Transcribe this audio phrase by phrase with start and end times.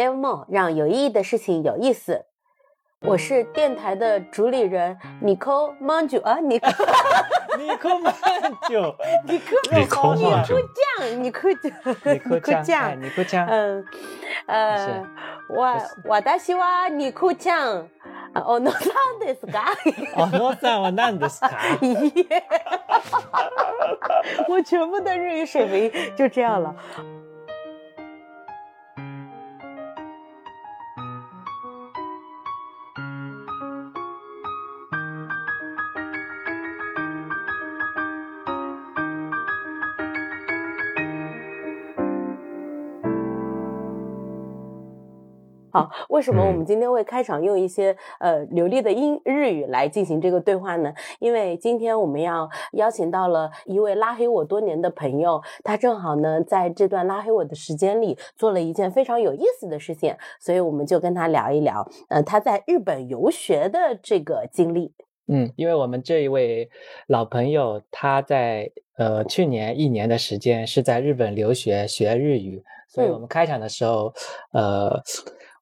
[0.00, 2.24] demo，让有意义的事情有意思。
[3.02, 6.68] 我是电台的主理人 Nico Manju 啊，尼科，
[7.58, 8.14] 尼科曼
[8.68, 8.94] 九，
[9.26, 13.84] 尼科尼科曼九酱，尼科尼科酱，尼科酱，嗯，
[14.46, 15.02] 呃，
[15.50, 15.66] 我
[16.04, 16.20] 我
[19.34, 19.60] 是噶？
[20.16, 21.50] 哦，那啥我难的是噶？
[21.86, 22.44] 耶，
[24.48, 26.74] 我全部的日语水平就这样了。
[45.72, 50.92] 好，为什么我们今天会开场用一些呃流利的英日语来进行这个对话呢？
[51.20, 64.92] 因为今天我们要邀请到了一位拉黑我多年的朋友，他正好呢在这段拉黑我的时间里做了一件非常有意思的事情，所以我们就跟他聊一聊，呃，他在日本游学的这个经历。
[65.28, 66.68] 嗯，因为我们这一位
[67.06, 74.12] 老朋友他在呃去年一年的时间是在日本留学学日语，所以我们开场的时候，
[74.52, 75.00] 呃。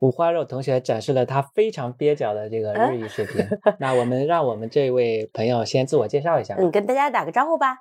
[0.01, 3.45] 五花肉同学展示了他非常蹩脚的这个日语水平。
[3.81, 6.55] 那我们让我们这位朋友先自我介绍一下。
[6.57, 7.79] 嗯，跟大家打个招呼吧。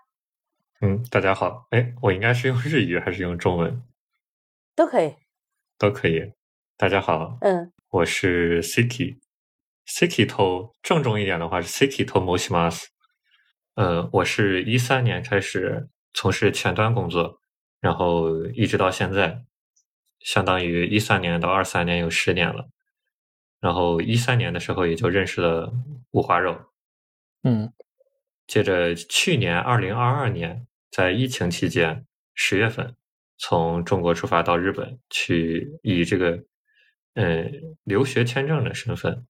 [0.81, 1.67] 嗯，大家好。
[1.69, 3.83] 哎，我应该是用日语还是用中文？
[4.75, 5.15] 都可以。
[5.77, 6.33] 都可以。
[6.75, 7.38] 大家好。
[7.41, 9.17] 嗯，我是 Siki。
[9.88, 12.88] Siki 头郑重一点的话是 Siki 头摩西马斯。
[13.75, 17.39] 呃，我是一三年开始从事前端工作，
[17.79, 19.43] 然后一直到现在。
[20.28, 22.67] 相当于一三年到二三年有十年了，
[23.61, 25.72] 然后一三年的时候也就认识了
[26.11, 26.59] 五花肉，
[27.44, 27.72] 嗯，
[28.45, 32.94] 接着去年二零二二年在疫情期间十月份
[33.38, 36.44] 从中国出发到日本去以这个
[37.14, 39.25] 嗯留学签证的身份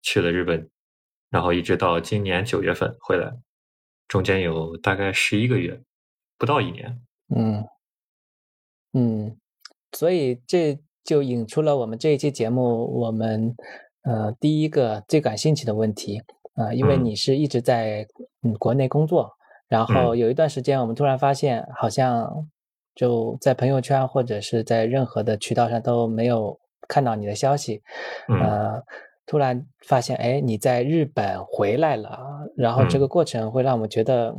[0.00, 0.68] 去了日本，
[1.30, 3.32] 然后一直到今年九月份回来，
[4.08, 5.80] 中间有大概十一个月，
[6.36, 7.64] 不到一年，嗯。
[8.92, 9.38] 嗯。
[9.92, 13.54] 所以这就引出了我们这一期节目，我们
[14.02, 16.22] 呃第一个最感兴趣的问题。
[16.54, 18.06] 啊，因为你是一直在
[18.42, 19.32] 嗯国内工作，
[19.68, 22.46] 然后有一段时间我们突然发现，好像
[22.94, 27.80] 就在朋友圈或者是在任何的渠道上都没有看到你的消息，
[28.28, 28.82] 呃，
[29.24, 32.20] 突然发现哎你在日本回来了，
[32.54, 34.36] 然后这个过程会让我们觉得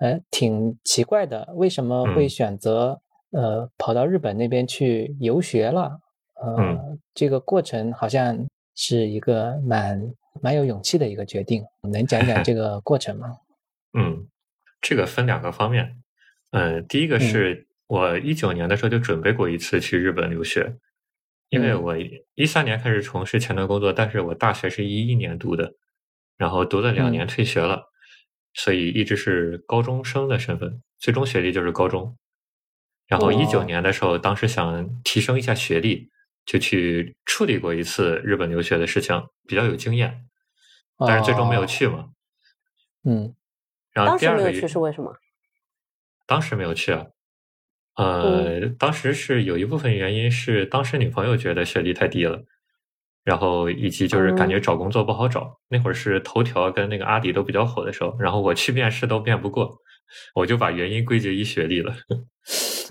[0.00, 3.01] 呃挺奇怪的，为什么会选择？
[3.32, 5.98] 呃，跑到日本那边去游学了，
[6.40, 10.00] 呃，这个过程好像是一个蛮
[10.40, 13.28] 蛮有勇气的一个决定，能讲讲这 个过程吗？
[13.94, 14.28] 嗯，
[14.80, 15.96] 这个分两个方面，
[16.50, 20.76] 嗯，第一个是我一九年的时候就准备过一次去日本留学，
[21.48, 21.96] 因为我
[22.34, 25.74] 一三年开始从事前端工作，但是我大学是一一年读的，
[26.36, 27.84] 然后读了两年退学了，
[28.54, 32.16] 所以一直是高中生的身份，最终学历就是高中。
[33.12, 36.08] 然后一九年的时候，当时想提升一下学历，
[36.46, 40.24] 就去处理过一次日本留学的事情，比较有经验，
[41.06, 42.06] 但是最终没有去嘛。
[43.04, 43.34] 嗯，
[43.92, 45.14] 然后第二个没有去是为什么？
[46.26, 47.04] 当时没有去啊，
[47.96, 52.42] 呃，当时是有一部分原因是当时女朋友觉得学历太低了，
[53.24, 55.60] 然后以及就是感觉找工作不好找。
[55.68, 59.76] 那会儿是头条跟那个阿里都比较火的时候，然后我去面试都面不过，
[60.34, 61.94] 我就把原因归结于学历了。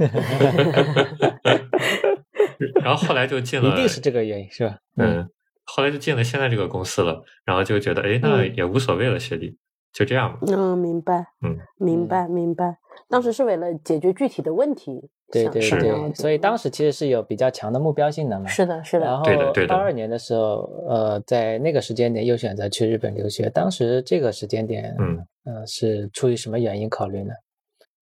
[2.83, 4.77] 然后后来就进了，一定是这个原因，是吧？
[4.97, 5.27] 嗯，
[5.65, 9.57] 后来就进了现在这个公司了，然后就觉得，哎，那也无所谓了，学历
[9.93, 10.39] 就这样吧。
[10.47, 12.77] 嗯，明白，嗯，明白，明白。
[13.09, 18.47] 当时是为了解决具体的问题，对对对，所以当时其实是有比较强的目标性的嘛。
[18.47, 19.05] 是的，是的。
[19.05, 19.23] 然后
[19.69, 27.33] 二二年的时候，呃，在那个时间点又选择去日本留学，当时这个时间点，嗯，呃，是出于什么原因考虑呢？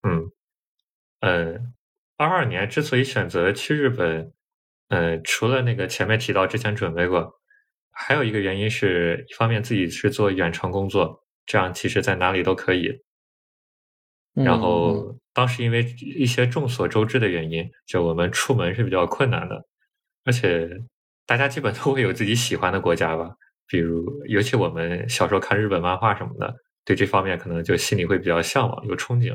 [0.07, 0.31] 嗯。
[1.21, 1.73] 嗯，
[2.19, 4.33] 二二年之所以选择去日本，
[4.89, 7.39] 嗯，除了那个前面提到之前准备过，
[7.91, 12.91] 还有一个原因是一方面自己是做远程工作，这样其实在哪里都可以。
[14.33, 19.65] 然后当时因为一些众所周知的原因，就我们出门是比较困难的，
[20.25, 20.69] 而且
[21.25, 23.33] 大家基本都会有自己喜欢的国家吧，
[23.65, 26.53] 比如尤其我们小时候看日本漫画什么的，
[26.83, 29.33] 对这方面可能就心里会比较向往，有憧憬。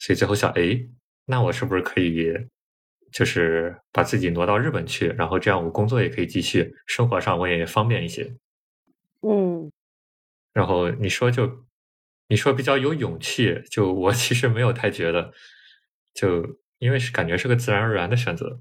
[0.00, 0.78] 所以最后想，哎，
[1.26, 2.32] 那我是不是可以，
[3.12, 8.34] 就是把自己挪到日本去，然后这样我工作也可以继续，生活上我也方便一些。
[9.22, 9.70] 嗯。
[10.52, 11.66] 然后你说就，
[12.28, 15.32] 你说比较有勇气，就我其实没有太觉得，
[16.14, 18.60] 就因为是感觉是个自然而然的选择。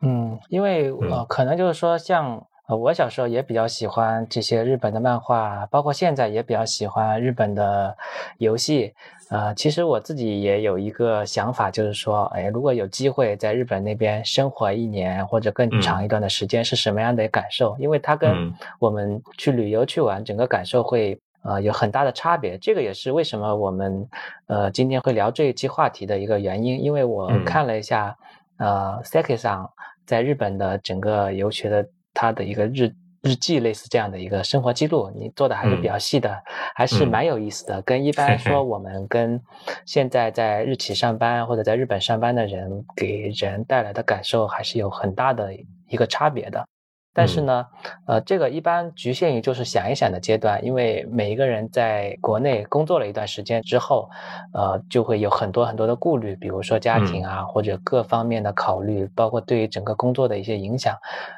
[0.00, 7.94] 嗯，因为呃，可能就是说，像呃，我小时候也比较喜欢这些日本的漫画，包括现在也比较喜欢日本的
[8.38, 8.94] 游戏。
[9.28, 17.76] 呃，其实我自己也有一个想法，就是说，哎，如果有机会在日本那边生活一年或者更长一段的时间，是什么样的感受？
[17.78, 22.56] 因为它跟我们去旅游去玩，整个感受会呃有很大的差别。
[22.56, 24.08] 这个也是为什么我们
[24.46, 26.82] 呃今天会聊这一期话题的一个原因。
[26.82, 28.16] 因为我看了一下，
[28.56, 29.70] 呃，Seki 上
[30.06, 32.92] 在日本的整个游学的他的一个日。
[33.24, 36.42] 日记类似这样的一个生活记录，你做的还是比较细的，
[36.74, 37.80] 还是蛮有意思的。
[37.82, 39.40] 跟一 般说我们跟
[39.86, 45.54] 现在在日企上班或者在日本上班的人给人带来的感受，还是有很大的
[45.86, 46.66] 一个差别的。
[47.14, 47.66] 但是呢，
[48.06, 54.08] 呃，这个一般局限于就是想一想的阶段，因为每一个人在国内工作了一段时间之后，
[54.54, 60.96] 呃，就会有很多很多的顾虑，比如说家庭啊，或者各方面的考虑，包括对于整个工作的一些影响，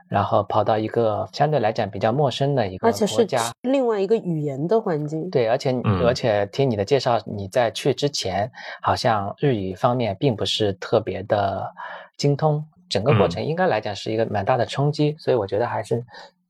[0.09, 5.29] 然后跑到一个相对来讲比较陌生的一个国家，另外一个语言的环境。
[5.31, 5.75] 对，而且
[6.05, 8.51] 而且听你的介绍，你在去之前
[8.81, 11.69] 好像日语方面并不是特别的
[12.17, 12.65] 精通。
[12.89, 16.05] 整个过程应该来讲是一个蛮大的冲击，所以我觉得还是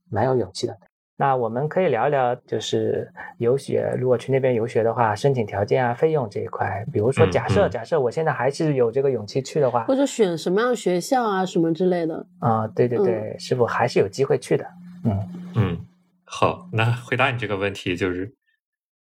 [0.09, 0.77] 蛮有勇气的。
[1.17, 6.85] 那我们可以聊一聊，就是游学，如果去那边游学的话，申请条件啊、费用这一块。
[6.91, 12.25] 比如说，假设假设我现在还是有这个勇气去的话，或者选什么样的学校啊，什么之类的。
[12.39, 14.65] 啊，对对对，师傅还是有机会去的？
[15.05, 15.85] 嗯嗯，
[16.25, 18.33] 好，那回答你这个问题就是，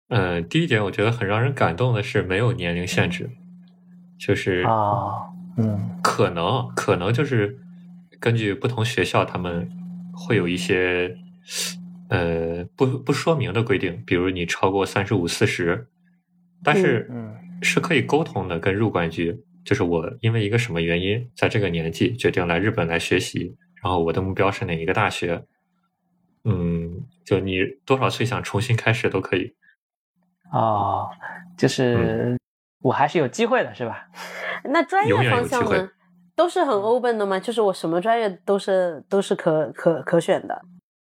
[0.10, 3.28] 嗯，第一点，我觉得很让人感动的是没有年龄限制，
[4.20, 5.33] 就是啊。
[5.58, 7.60] 嗯，可能可能就是
[8.20, 9.70] 根据不同学校，他们
[10.14, 11.16] 会有一些
[12.10, 15.88] 呃不不说明的规定，比如你超过三十五四十，
[16.64, 25.46] 但是嗯是可以沟通的，跟入管局，就是我因为一个什么原因，在这个年纪决定来日本来学习，然后我的目标是哪一个大学，
[26.44, 29.54] 嗯，就你多少岁想重新开始都可以。
[30.52, 31.10] 哦，
[31.58, 32.38] 就是
[32.84, 34.08] 我还是有机会的，是吧？
[34.66, 35.90] 那专业方向呢，
[36.36, 37.40] 都是很 open 的吗？
[37.40, 40.62] 就是我什么专业都是都是可可可选的。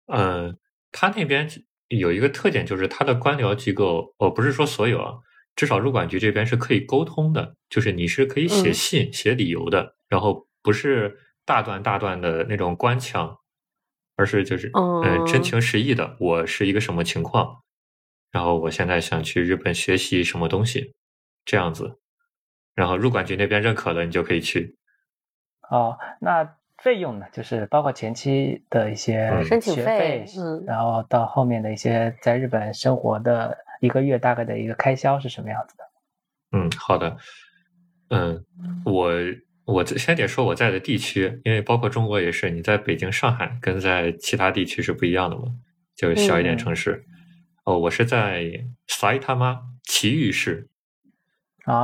[0.06, 0.56] 嗯，
[0.92, 1.48] 他那边
[1.88, 5.14] 有一个特点，就是他的官僚机构，哦，不是说所有啊，
[5.54, 13.38] 至少入管局这边是可以沟通的，就是你是可以写信、写理由的，然后不是大段大段的那种官腔，
[14.16, 17.62] 而是就是嗯真情实意的，我是一个什么情况，
[18.32, 20.94] 然后我现在想去日本学习什么东西，
[21.46, 21.98] 这样子。
[22.74, 24.76] 然后入管局那边认可了，你就可以去。
[25.70, 27.24] 哦，那费用呢？
[27.32, 35.84] 就是包括前期的一些申请费，嗯，然后到后面的一些在日本生活的一个月大概的一个开销是什么样子的？
[36.52, 37.16] 嗯，好的。
[38.10, 38.44] 嗯，
[38.84, 39.10] 我
[39.64, 45.44] 我先得说我在的地区，因为包括中国也是，你在北京、上海跟在其他地区是不一样的嘛，
[45.96, 47.06] 就是小一点城市。
[47.64, 48.42] 哦，我是在
[48.86, 49.20] 埼玉
[49.86, 50.68] 埼玉市。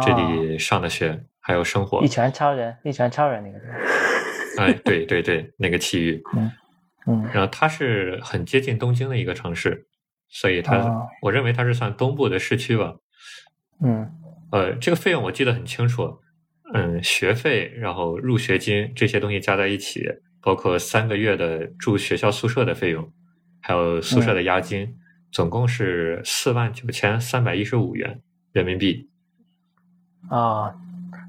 [0.05, 3.75] 这里上的学还有生活，一拳超人，一拳超人那个人，
[4.59, 6.51] 哎，对对对，那个区域，嗯。
[7.05, 9.89] 嗯，然后它是很接近东京的一个城市，
[10.29, 12.95] 所以它，我认为它是算东部的市区吧，
[13.83, 14.09] 嗯，
[14.53, 16.21] 呃，这个费用我记得很清楚，
[16.73, 20.05] 嗯，学费，然后入学金这些东西加在一起，
[20.41, 23.13] 包括三个月的住学校宿舍的费用，
[23.61, 24.95] 还有宿舍的押金，
[25.33, 28.21] 总共是四万九千三百一十五元
[28.53, 29.11] 人民币。
[30.33, 30.75] 啊，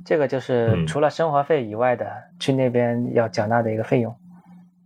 [0.05, 4.17] 这个就是除了生活费以外的，去那边要缴纳的一个费用。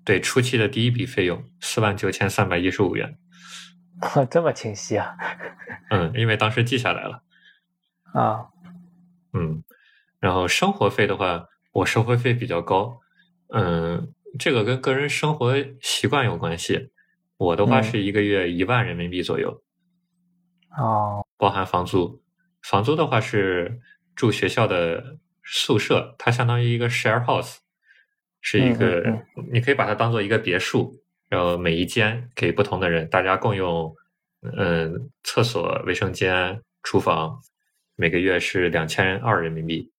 [0.03, 3.15] 对，初期的第一笔费用四万九千三百一十五元。
[4.31, 5.15] 这么清晰啊？
[5.91, 7.21] 嗯，因为当时记下来了。
[8.13, 8.47] 啊，
[9.33, 9.63] 嗯，
[10.19, 12.99] 然后生活费的话，我生活费比较高。
[13.49, 16.89] 嗯，这个跟个人生活习惯有关系。
[17.37, 19.61] 我的话是一个月一万人民币左右。
[20.75, 22.23] 哦，包含房租。
[22.63, 23.79] 房租的话是。
[24.17, 27.57] 住学校的宿舍，它相当于一个 share house，
[28.41, 29.01] 是一个，
[29.53, 33.95] 你可以把它当做一个别墅，然后每一间给不同的人，大家共用，
[34.57, 37.39] 嗯，厕所、卫生间、厨房，
[37.95, 39.91] 每个月是两千二人民币。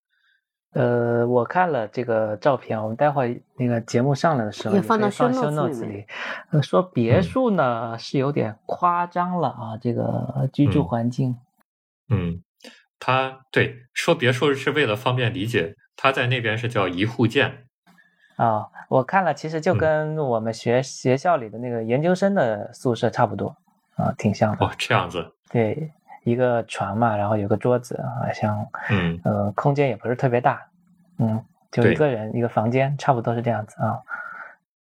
[0.73, 6.05] 呃，我看了这个照片，我们待会那个节目上来的时候也放到 show notes 里。
[6.51, 11.37] 呃，说别墅呢是有点夸张了啊，这个居住环境。
[12.11, 12.43] 嗯。
[12.99, 17.65] 他对说别墅是为了方便理解，他在那边是叫一户建。
[18.37, 23.57] 啊，我看了，其实就跟我们学学校里的那个研究生的宿舍差不多，
[23.97, 24.65] 啊，挺像的。
[24.65, 25.35] 哦，这样子。
[25.51, 25.91] 对，
[26.25, 30.65] 一个床嘛，然后有个桌子，好像，嗯，呃，空间也不是特别大，
[31.19, 33.99] 嗯，就一个人一个房间，差不多是这样子啊。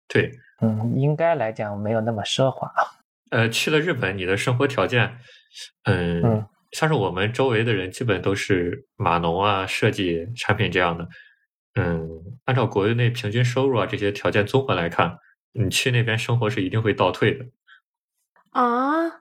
[0.07, 2.73] 对，嗯，应该来讲没有那么奢华。
[3.31, 5.19] 呃，去了日本，你的生活条件，
[5.85, 11.09] 嗯，像是我们周围的人，基本都是码农啊、设计产品这样的。
[11.75, 12.09] 嗯，
[12.45, 15.19] 按照国内平均收入啊这些条件综合来看，
[15.53, 17.47] 你去那边生活是一定会倒退的。
[18.51, 19.21] 啊，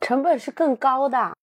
[0.00, 1.36] 成本是更高的。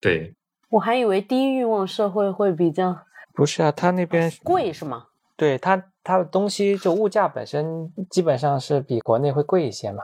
[0.00, 0.34] 对，
[0.70, 3.06] 我还以为低欲望社会会比较。
[3.32, 5.08] 不是啊，他那边贵是吗？
[5.36, 10.02] 对他，他的东西就物价本身基本上是比国内会贵一些嘛。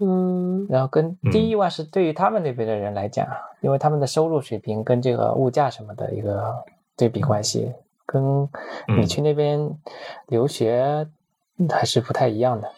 [0.00, 3.26] 嗯，然后跟第一万是对于他们那边的人来讲，
[3.60, 6.54] 因为他们的收入水平跟这个物价什么的一个
[6.96, 7.70] 对比关系，
[8.06, 8.48] 跟
[8.96, 9.70] 你去那边
[10.28, 11.06] 留学
[11.68, 12.72] 还是不太一样的。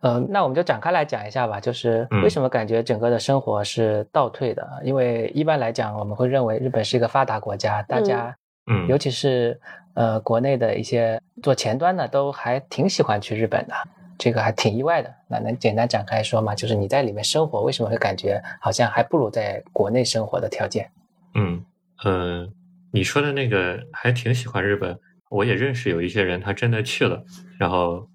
[0.00, 4.68] 嗯，那我们就展开来讲一下吧，就是为什么感觉整个的生活是倒退的？
[4.82, 9.58] 因为一般来讲，我们会认为日本是一个发达国家，大家，嗯，尤其是
[9.94, 13.74] 呃国内的一些做前端的都还挺喜欢去日本的。
[14.18, 16.54] 这个还挺意外的，那能简单展开说吗？
[16.54, 20.90] 就是你在里面生活，为什么会感觉好像还不如在国内生活的条件？
[21.34, 21.64] 嗯
[22.04, 22.52] 嗯，
[22.92, 27.22] 你说的那个还挺喜欢日本，我也认识有一些人，他真的去了，
[27.58, 28.08] 然后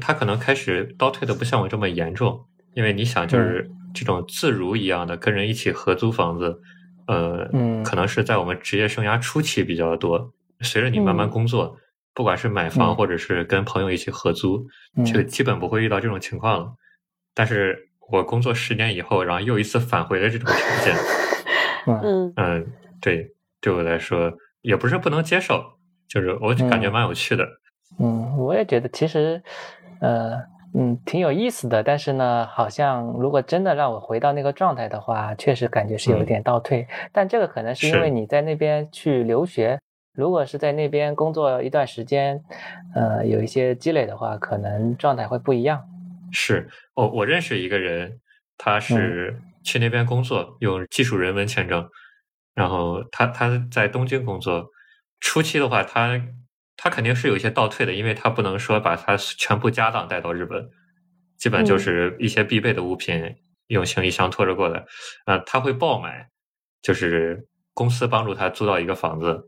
[0.00, 2.40] 他可能开始倒退的不像我这么严重，
[2.74, 6.60] 因为你想，就是这种自如一样的跟人一起合租房子，
[7.06, 11.76] 呃，嗯，可能是在我们职业生涯初期比较多，随着你慢慢工作。
[12.14, 14.66] 不管是买房或者是跟朋友一起合租，
[15.04, 16.74] 就基本不会遇到这种情况了。
[17.34, 17.78] 但是
[18.10, 20.94] 我工作十年以后，然后又一次返回了这种条件。
[21.86, 23.26] 嗯嗯，对，
[23.60, 25.62] 对我来说也不是不能接受，
[26.08, 27.46] 就是我感觉蛮有趣的。
[27.98, 29.42] 嗯，我也觉得其实，
[30.00, 30.32] 呃，
[30.74, 31.82] 嗯，挺有意思的。
[31.82, 36.86] 但是呢，好像如果真的让我回到那个状态的话，确实感觉是有一点倒退。
[37.12, 39.78] 但这个可能是因为你在那边去留学。
[40.12, 42.42] 如果是在那边工作一段时间，
[42.94, 45.82] 呃，有一些积累的话，可能状态会不一样。
[46.32, 48.20] 是，我我认识一个人，
[48.58, 51.88] 他是去那边工作，用技术人文签证，
[52.54, 54.68] 然后他他在东京工作，
[55.20, 56.20] 初期的话，他
[56.76, 60.68] 他肯定是有一些倒退的，因为他不能说把他全部家当带到日本，
[61.38, 63.36] 基本就是一些必备的物品
[63.68, 64.84] 用行李箱拖着过来，
[65.26, 66.28] 呃，他会爆买，
[66.82, 69.46] 就是公司帮助他租到一个房子。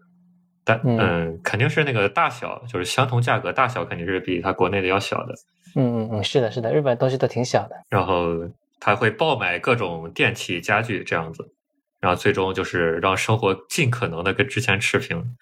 [0.64, 5.34] 但嗯，肯定是那个大小，就是相同价格，大小肯定是比它国内的要小的。
[5.74, 7.76] 嗯嗯嗯，是的，是的，日本东西都挺小的。
[7.88, 11.52] 然后他会爆买各种电器家具这样子，
[11.98, 15.36] 然后最终就是让生活尽可能的跟之前持平。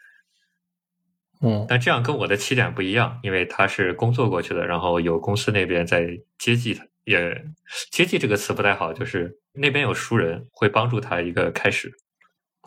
[1.42, 7.44] 嗯，但这样跟我的起点不一样，因为他是工作过去的，然后有公司那边在接济他，也
[7.90, 11.92] 接济这个词不太好，就是那边有熟人会帮助他一个开始。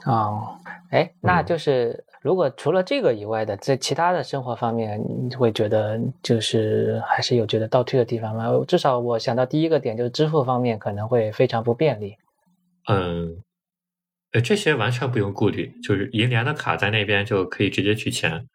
[0.05, 0.60] 哦，
[0.91, 2.05] 哎，那就是。
[2.23, 4.97] 如果除了这个以外的，在其他的生活方面，
[5.29, 8.45] 你会觉得就是还是有觉得倒退的地方吗？
[8.65, 12.15] 至少我想到第一个点就是支付方面可能会非常不便利。
[12.87, 13.43] 嗯，
[14.31, 18.47] 呃，这些完全不用顾虑，就是银联的卡在那边就可以直接取钱。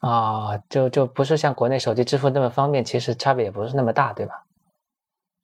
[0.00, 4.44] 啊，就就不是像国内手机支付那么方便，其实差别也不是那么大，对吧？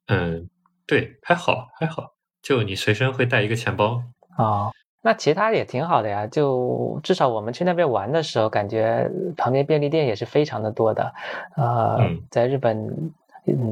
[0.05, 0.47] 嗯，
[0.85, 4.03] 对，还好还好，就你随身会带一个钱包。
[4.37, 4.71] 啊。
[5.07, 11.13] 那其他也挺好的呀，就至少我们去那边玩的时候，感觉旁边便利店也是非常的多的。
[11.55, 11.97] 呃，
[12.29, 13.13] 在日本，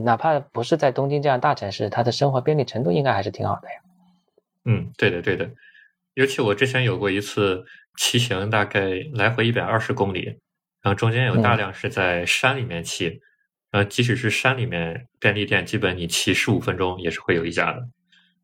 [0.06, 3.76] 哪怕不是在东京这样大城市，它的生活便利程度应该还是挺好的呀。
[4.64, 5.50] 嗯，对的，对的。
[6.14, 7.66] 尤其我之前有过一次
[7.98, 10.40] 骑行，大概来回一百二十公里，
[10.82, 13.20] 然后中间有大量是在山里面骑，
[13.72, 17.86] 然后即使是山里面便利店，基本你骑十五分钟也是会有一家的。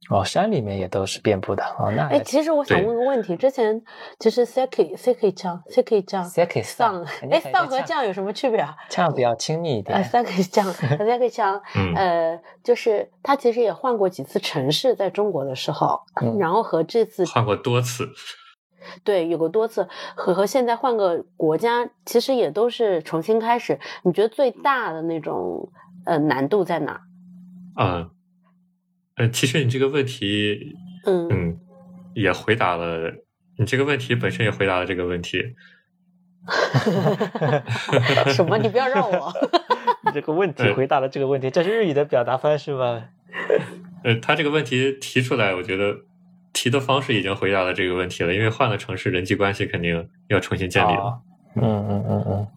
[0.10, 1.91] 哦，山里面也都是遍布的哦。
[1.96, 3.81] 那哎，其实我想问个问题，之前
[4.20, 8.75] 就是 seki seki 酱 seki 酱 seki 酱，哎，酱和酱有什么区别啊？
[8.89, 9.98] 酱比较亲密一点。
[9.98, 11.62] 哎，seki 酱， seki 酱，
[11.96, 16.01] 呃，就是他其实也换过几次城市，在中国的时候，
[16.39, 18.10] 然后和这次换过多次，
[19.03, 23.79] 对，有过多次，和和现在换个国家，其实也都是重新开始。
[24.03, 25.70] 你觉得最大的那种
[26.05, 27.00] 呃难度在哪？
[27.75, 28.10] 啊。
[29.22, 30.75] 呃，其实你这个问题，
[31.06, 31.60] 嗯嗯，
[32.16, 33.13] 也回答了
[33.56, 35.54] 你这个问题本身也回答了这个问题。
[38.34, 38.58] 什么？
[38.58, 39.32] 你不要让我。
[40.04, 43.04] 你这个问题回答了这个问题，这是日语的表达方式吗？
[44.04, 45.96] 呃，他这个问题提出来，我觉得
[46.51, 51.22] 提的方式已经回答了这个问题了，因为换了城市，人际关系肯定要重新建立了。
[51.58, 52.48] 嗯嗯嗯嗯。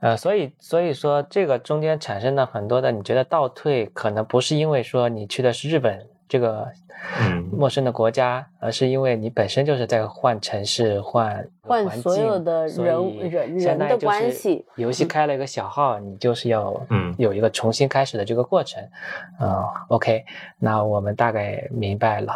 [0.00, 6.68] 呃，所以所以说，这个中间产生了很多的，你觉得倒退，可能不是因为说你去的是日本这个
[7.52, 14.64] 陌生的国家，而是因为你本身就是在换城市、换换所有的人人人的关系。
[14.76, 16.74] 游戏开了一个小号，你就是要
[17.16, 18.82] 有一个重新开始的这个过程。
[19.38, 20.24] 啊，OK，
[20.58, 22.34] 那我们大概明白了。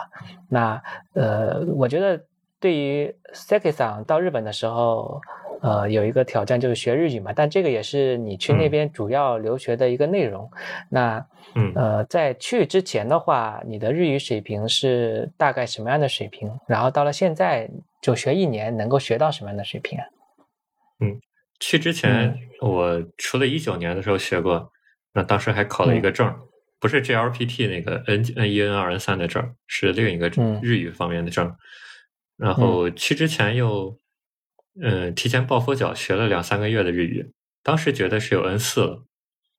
[0.49, 0.81] 那
[1.15, 2.21] 呃，我觉得
[2.61, 5.21] 对于 Seki 桑到日本的时候。
[5.63, 10.51] 呃，有一个挑战就是学日语嘛，但这个也是你去那边主要留学的一个内容。
[10.89, 11.23] 那，
[11.55, 16.51] 嗯，呃，在去之前的话，你的日语水平是大概什么样的水平？
[16.67, 17.69] 然后到了现在
[18.01, 20.05] 就学一年，能够学到什么样的水平啊？
[21.01, 21.21] 嗯，
[21.59, 24.73] 去之前我除了一九年的时候学过，
[25.13, 26.35] 那当时还考了一个证，
[26.81, 30.31] 不是 JLPT 那个 N N 一 N 二 N 三的证，是另一个
[30.63, 31.55] 日语方面的证。
[32.41, 33.97] 然后去之前又。
[34.81, 37.33] 嗯，提前抱佛脚学了两三个月的日语，
[37.63, 39.05] 当时觉得是有 N 四了，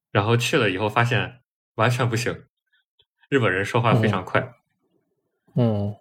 [0.10, 1.42] 然后去了以后发现
[1.76, 2.46] 完全不行，
[3.30, 4.54] 日本人说话非常快，
[5.56, 5.94] 嗯，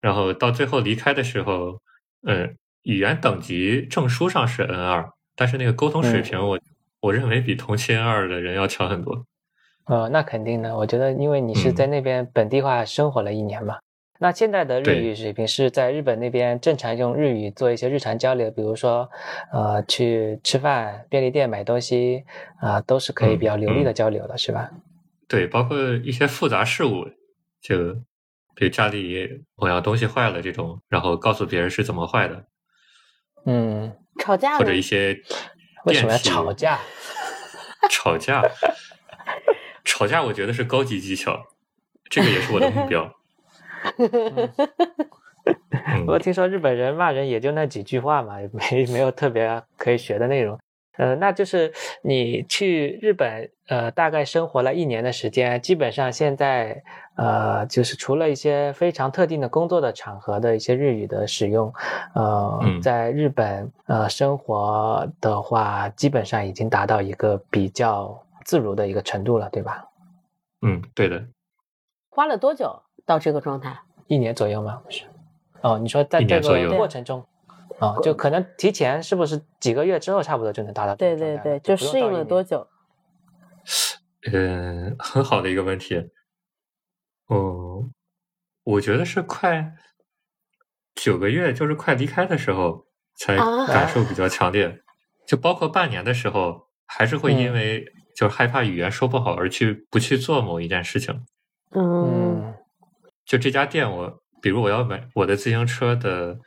[0.00, 1.82] 然后到最后离开的时候，
[2.22, 6.58] 嗯，语言等级证书上是 N 二，但是那个沟通水平，我
[7.00, 9.26] 我认为比同期 N 二的人要强很多。
[9.86, 13.80] 呃，那肯定的，我觉得因为你是在那边本地化生活了一年嘛。
[14.22, 19.10] 那现在的日语水平是在日本那边正常用日语做一些日常交流，比如说，
[19.52, 22.22] 呃，去吃饭、便利店买东西
[22.60, 24.70] 啊，都是可以比较流利的交流的，是吧？
[25.26, 27.04] 对，包括一些复杂事物，
[27.60, 27.94] 就
[28.54, 32.44] 比如家里某样东西坏了这种，然后告诉别人是怎么坏的。
[33.46, 35.20] 嗯， 吵架或者一些
[35.84, 36.78] 为什么要吵架？
[37.90, 38.40] 吵架，
[39.84, 41.44] 吵架，我觉得是高级技巧，
[42.08, 43.12] 这个也是我的目标。
[46.00, 50.58] 不过 听说日本人骂人也就那几句话嘛，没 没有特别可以学的内容。
[50.98, 51.72] 呃，那就是
[52.02, 56.82] 你去日本，呃，大概生活了一年的时间，基本上现在，
[57.16, 61.72] 呃，就是除了一些非常特定的工作的场合的一些日语的使用，
[62.14, 69.86] 呃，在日本呃生活的话，基本上已经达到一个比较自如的一个程度了，对吧？
[70.60, 71.24] 嗯，对的。
[72.10, 72.82] 花了多久？
[73.04, 74.80] 到这个状态，一年左右吗？
[74.84, 75.04] 不是，
[75.60, 77.24] 哦，你说在这个过程中，
[77.78, 80.94] 啊，就可能提前是不是几个月之后，差不多就能达到？
[80.94, 82.66] 对对对，就适应了多久？
[84.32, 86.10] 嗯，很好的一个问题。
[87.26, 87.88] 哦，
[88.64, 89.72] 我觉得是快
[90.94, 92.86] 九个月，就是快离开的时候
[93.16, 93.36] 才
[93.66, 94.80] 感受比较强烈。
[95.26, 97.84] 就包括半年的时候，还是会因为
[98.16, 101.24] 就是害怕语言说不好而去不去做某一件事情。
[101.70, 102.31] 嗯。
[103.32, 106.38] 就这家店，我比如我要买我的自行车的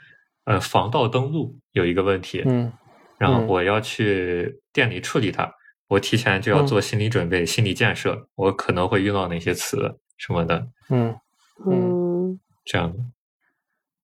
[0.43, 2.71] 呃防盗登录有一个问题，嗯，
[3.17, 5.52] 然后我要去店里处理它，
[5.88, 11.15] 我提前就要做心理准备、心理建设，我可能会用到哪些词什么的，嗯
[11.67, 13.00] 嗯，这样的。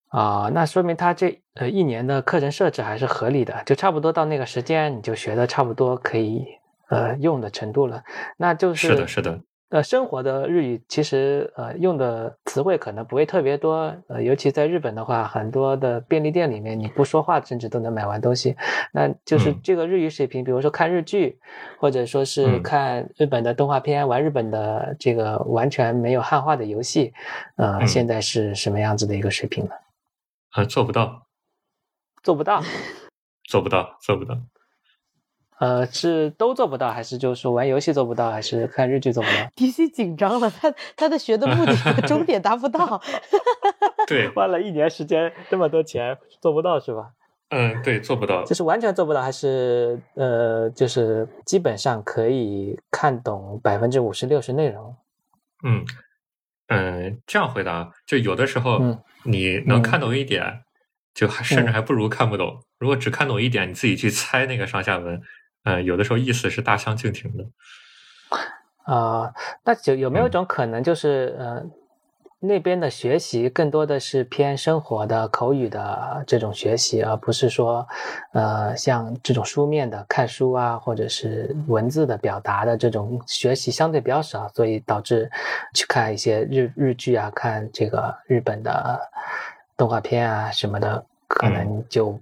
[0.08, 6.44] 啊，那说明他这呃一年的课程设置还是合理的，就差不多到那个时间你就学的差不多可以
[6.90, 8.04] 呃用的程度了，
[8.38, 9.40] 那就是是的，是的。
[9.72, 18.54] 呃，生活的日语其实呃用的词汇可能不会特别多，呃，尤其在日本的话，很多的便利店里面你不说话甚至都能买完东西。
[18.92, 21.40] 那就是这个日语水平，比如说看日剧，
[21.80, 27.14] 或者说是看日本的动画片，玩日本的这个完全没有汉化的游戏，
[27.56, 29.72] 呃，现在是什么样子的一个水平呢？
[30.50, 31.28] 啊，做不到，
[32.22, 32.62] 做不到，
[33.48, 34.38] 做不到，做不到。
[35.62, 43.00] 呃，是都做不到，还是就是说玩游戏做不到，还是看日剧做不到？DC 紧张了，他他的学的目的和 终点达不到。
[44.10, 47.12] 对，花了一年时间，这么多钱做不到是吧？
[47.50, 48.44] 嗯，对，做不到。
[48.44, 54.96] 就是完全做不到，还是呃，就是基本上可以看懂百分之五十六十内容。
[55.64, 55.86] 嗯
[56.70, 58.80] 嗯，这样回答，就有的时候
[59.26, 60.64] 你能看懂一点，
[61.14, 62.64] 就还甚至还不如看不懂。
[62.80, 65.22] 如果只看懂一点，你自己去猜那个上下文。
[65.64, 67.46] 呃，有的时候意思是大相径庭的。
[68.84, 69.32] 啊，
[69.64, 71.64] 那就有没有一种可能，就是呃，
[72.40, 77.88] 那边的学习更多的是偏生活的口语的这种学习，而不是说
[78.34, 85.30] 呃像这种书面的看书啊，或者是文字的表达的这种学习相对比较少，所以导致
[85.76, 89.00] 去看一些日日剧啊，看这个日本的
[89.78, 92.20] 动画片啊什么的，可能就。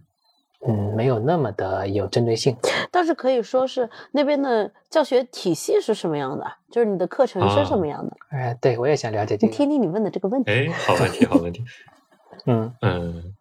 [0.68, 2.56] 嗯，没有那么的有针对性，
[2.92, 8.18] 倒是可以说是那边的教学体系是什么样的，就是你的课程是什么样的。
[8.30, 9.54] 哎，对我也想了解这个。
[9.54, 10.52] 听听你问的这个问题。
[10.52, 11.64] 哎，好问题，好问题。
[12.46, 13.36] 嗯嗯，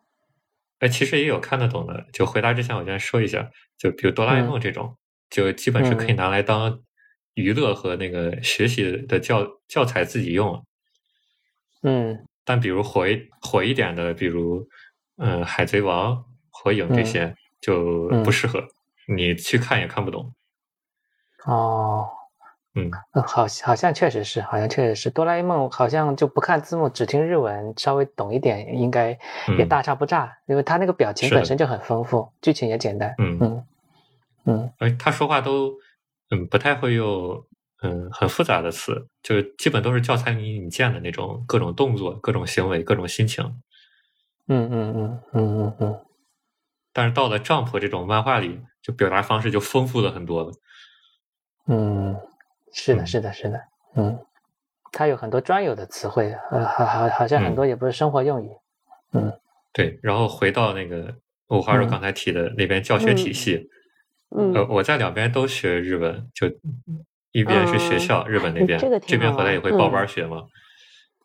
[0.79, 2.05] 哎，其实也有看得懂的。
[2.13, 4.97] 就回答之前，我先说一下，就比如哆啦 A 梦这种，
[5.29, 6.81] 就基本是可以拿来当
[7.35, 10.65] 娱乐和那个学习的教教材自己用。
[11.83, 14.69] 嗯但比如火一火一点的，比如
[15.17, 16.25] 嗯、呃海贼王、
[16.63, 18.63] 火影这些就嗯不适合，
[19.07, 20.35] 你去看也看不懂。
[21.47, 22.09] 哦，
[22.75, 25.09] 嗯，嗯好，好像确实是，好像确实是。
[25.09, 29.11] 哆啦 A 梦好像就不看字幕，只听日文，稍微懂一点，应该
[29.57, 33.15] 也嗯大差不差，因为他那个表情本身就很丰富，剧情也简单。
[33.19, 33.67] 嗯嗯
[34.45, 35.73] 嗯而他说话都
[36.31, 37.45] 嗯不太会用
[37.83, 43.45] 嗯很复杂的词，就基本都是教材里你见的那种各种动作、各种行为、各种心情。
[44.49, 46.01] 嗯嗯嗯嗯嗯嗯，
[46.93, 50.53] 但是到了 Jump 这种漫画里，就表达方式就丰富了很多了。
[51.67, 52.17] 嗯，
[52.73, 53.61] 是的，嗯是的，是的，
[53.95, 54.19] 嗯，
[54.91, 58.51] 它有很多专有的词汇，呃，好好好像很嗯多也不是生活用语。
[59.13, 59.33] 嗯
[59.73, 61.15] 对，然后回到那个
[61.49, 63.69] 五花肉嗯刚才提的那边教学体系，
[64.31, 66.49] 嗯呃，我在两边都学日文，就
[67.33, 70.47] 一边是学校、日本那边，嗯这边回来也会报嗯班学嘛。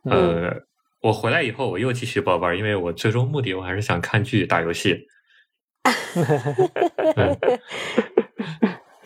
[0.04, 0.62] 嗯呃，
[1.00, 5.08] 我回来以后我又继续报班，因为我最终目的我还是想看剧、打游戏。
[7.16, 7.38] 嗯，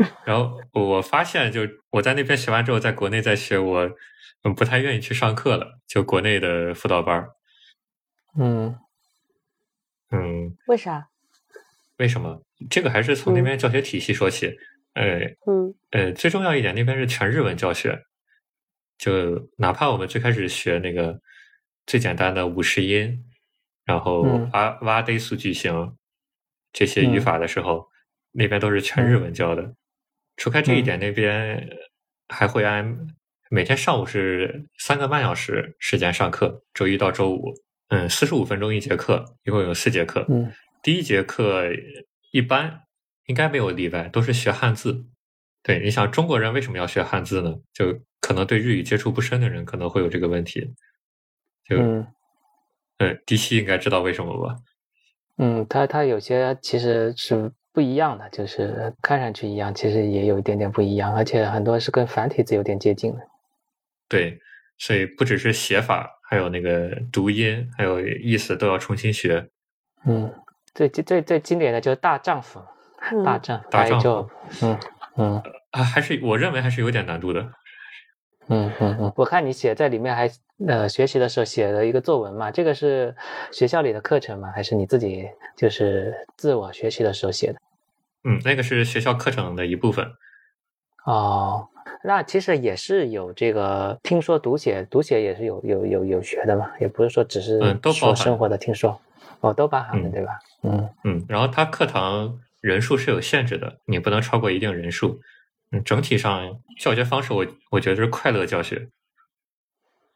[0.26, 3.90] 然后我发现，就我在那边学完之后，在国内再学，我
[4.44, 7.28] 嗯不太愿意去上课了，就国内的辅导班。
[8.40, 8.76] 嗯
[10.12, 11.10] 嗯，为啥？
[11.98, 12.42] 为什么？
[12.70, 14.58] 这个还是从那嗯边教学体系说起。
[14.94, 18.04] 呃嗯呃，最重要一点，那边是全日文教学，
[18.98, 21.22] 就哪怕我们最开始学那个
[21.86, 23.24] 最简单的五十音，
[23.86, 24.24] 然后
[24.82, 25.96] 哇对素句型
[26.74, 27.88] 这些语嗯法的时候，
[28.32, 29.76] 那边都是全日文教的。
[30.36, 31.70] 除开这一点，那边
[32.30, 33.08] 还会按
[33.50, 37.54] 每天上午是三个半小时时间上课，周一到周五，
[37.90, 40.26] 嗯，四十五分钟一节课，一共有四节课。
[40.30, 40.52] 嗯
[40.84, 41.64] 第一节课
[42.32, 42.84] 一般
[43.26, 45.06] 应该没有例外，都是学汉字。
[45.64, 47.56] 对，你想中国人为什么要学汉字呢？
[47.74, 50.74] 就可能对日语接触不深的人可能会有这个问题。
[51.68, 52.08] 就嗯
[53.00, 54.56] 嗯，迪西应该知道为什么吧？
[55.38, 63.20] 嗯，它它有些其实是不一样的，就是看上去一样，其实也有一点点不一样，而且很多是跟繁体字有点接近的。
[64.10, 64.40] 对，
[64.78, 69.48] 所以不只是写法，还有那个读音，还有意思都要重新学。
[70.06, 70.34] 嗯，
[70.74, 72.60] 最最最经典的就是大丈夫，
[73.12, 74.30] 嗯大丈夫，大丈夫
[74.64, 74.80] 嗯
[75.18, 77.48] 嗯啊，还是我认为还是有点难度的。
[78.50, 80.32] 嗯嗯嗯，我看你写在里面还
[80.68, 83.16] 呃学习的时候写了一个作文嘛，这个是
[83.52, 84.52] 学校里的课程吗？
[84.56, 87.60] 还是你自己就是自我学习的时候写的？
[88.24, 90.06] 嗯，那个是学校课程的一部分。
[91.06, 91.68] 哦，
[92.04, 99.00] 那其实也是有这个听说读写，读写也是有有有有学的嘛，也不是说只是嗯都包含说生活的听说，
[99.42, 100.40] 哦，都包含的嗯对吧？
[100.64, 105.20] 嗯嗯，然后他课堂人数是有限制的，你不能超过一定人数。
[105.72, 108.90] 嗯，整体上教学方式我我觉得是快乐教学。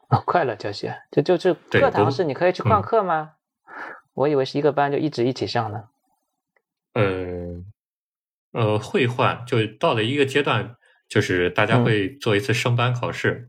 [0.08, 3.32] 哦，快乐教学，就就是课堂是你可以去换嗯课吗？
[4.14, 5.84] 我以为是一个班就一直一起上呢。
[6.94, 7.64] 呃
[8.52, 10.76] 呃，会换，就到了一个阶段，
[11.08, 13.48] 就是大家嗯会做一次升班考试，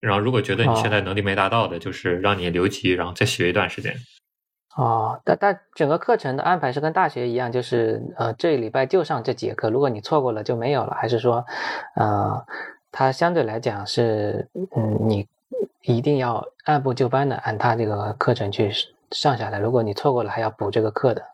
[0.00, 3.94] 然后如果觉得你现哦在能力没达到的，就是让你留级，然后再学一段时间。
[4.78, 11.44] 哦，但但整个课程的安排是跟大学一样，就是呃这礼拜就上这节课，如果你错过了就没有了，还是说，
[11.96, 12.46] 呃，
[12.92, 15.26] 它相对来讲是嗯你
[15.82, 18.70] 一定要按部就班的按它这个课程去
[19.10, 21.24] 上下来，如果你错过了还要补这个课的，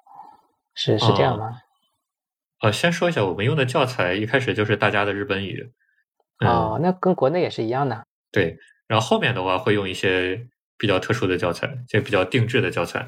[0.75, 1.59] 是是这样吗？
[2.63, 5.71] 呃，先说一下，我们用的教材一开始就是大家的日本语，
[6.41, 8.07] 嗯，哦，那跟国内也是一样的。
[8.33, 10.47] 对，然后后面的话会用一些
[10.79, 13.07] 比较特殊的教材，就比较定制的教材。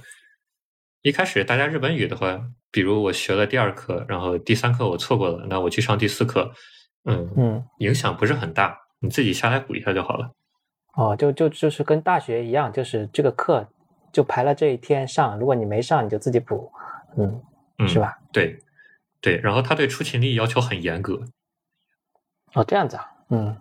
[1.06, 6.52] 一开始大家日本语的话，比如我学了第二课，然后第三课我错过了，那我去上第四课，
[7.04, 10.32] 嗯嗯，影响不是很大，你自己下来补一下就好了。
[10.94, 13.68] 哦，就就就是跟大学一样，就是这个课
[14.10, 16.72] 就排了这一天上，如果你没上你就自己补，
[17.16, 17.40] 嗯，
[17.78, 18.00] 嗯，是？
[18.00, 18.18] 吧？
[18.32, 18.58] 对，
[19.20, 21.22] 对，然后他对出勤率要求很严格，
[22.54, 23.56] 哦，这样子啊，嗯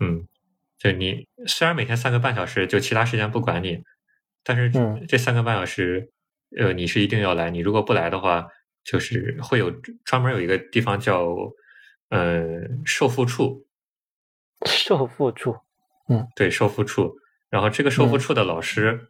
[0.00, 0.28] 嗯，
[0.76, 3.82] 就你虽然每天三个半小时，就其他时间不管你，
[4.44, 6.10] 但是嗯这三个半小时，
[6.58, 8.46] 呃，你是一定要来，你如果不来的话，
[8.84, 9.70] 就是会有
[10.04, 11.36] 专门有一个地方叫
[12.08, 13.66] 呃受付处，
[14.66, 15.56] 受付处，
[16.08, 17.14] 嗯对，受付处，
[17.50, 19.08] 然后这个受付嗯处的老师。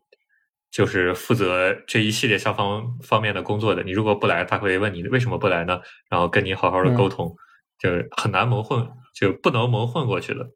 [0.72, 3.82] 就是负责这一系列消防方面的工作的。
[3.82, 5.80] 你如果不来，他会问你为什么不来呢？
[6.08, 7.36] 然后跟你好好的沟嗯通，
[7.80, 10.48] 就是很难蒙混，就不能蒙混过去的。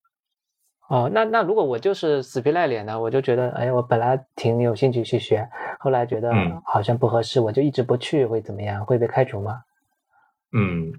[0.88, 6.61] 哦，那那如果我就是死皮赖脸的，我就觉得，哎，我本来挺有兴趣去学，后来觉得嗯。
[6.64, 8.85] 好像不合适，我就一直不去，会怎么样？
[8.85, 9.62] 会被开除吗？
[10.53, 10.92] 嗯，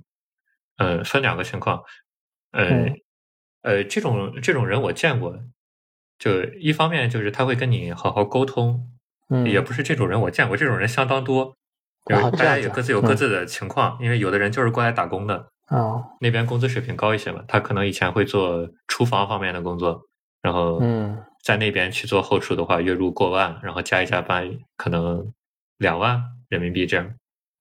[0.77, 1.83] 呃，分两个情况，
[2.51, 2.95] 呃，嗯。
[3.61, 5.37] 呃，这种这种人我见过，
[6.19, 8.89] 就一方面就是他会跟你好好沟通，
[9.29, 11.55] 嗯，也不是这种人，我见过这种人相当多，
[12.05, 20.01] 就是哦大家也各自有各自的情况，因为有的人就是过来打工的，哦，那边工资水平高一些嘛，他可能以前会做厨房方面的工作，
[20.41, 24.47] 然后嗯在那边去做后厨的话，月入过万，然后加一加班
[24.77, 25.33] 可能
[25.77, 27.13] 两万人民币这样，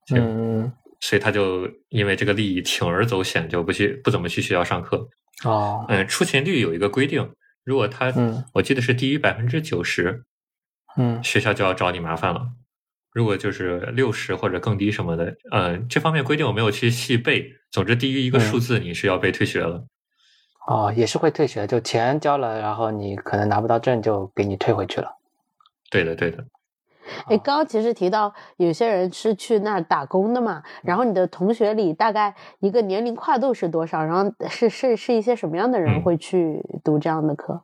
[0.06, 5.08] 就嗯所以他就因为这个利益铤而走险，就不去不怎么去学校上课。
[5.44, 7.30] 哦，嗯，出勤率有一个规定，
[7.64, 10.24] 如果他嗯我记得是低于百分之九十，
[10.96, 12.48] 嗯学校就要找你麻烦了。
[13.14, 17.48] 如果就是六十或者更低什么的，呃，这方面规定我没有去细背。
[17.70, 19.85] 总之，低于一个嗯数字，你是要被退学了。
[20.66, 25.16] 哦，也是会退学，就钱交了，然后你可能拿不到证，就给你退回去了。
[25.90, 26.44] 对的，对的。
[27.27, 34.03] 哎，刚刚其实提到有些人是去那儿打工的嘛，然后你的同学里大概一个年龄跨度是多少？
[34.05, 37.62] 然后是是是一些什么样的人嗯会去读这样的课？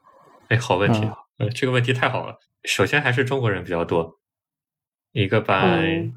[0.48, 1.00] 哎，好问题
[1.38, 2.38] 嗯，呃，这个问题太好了。
[2.64, 4.18] 首先还是中国人比较多，
[5.12, 6.14] 一个班嗯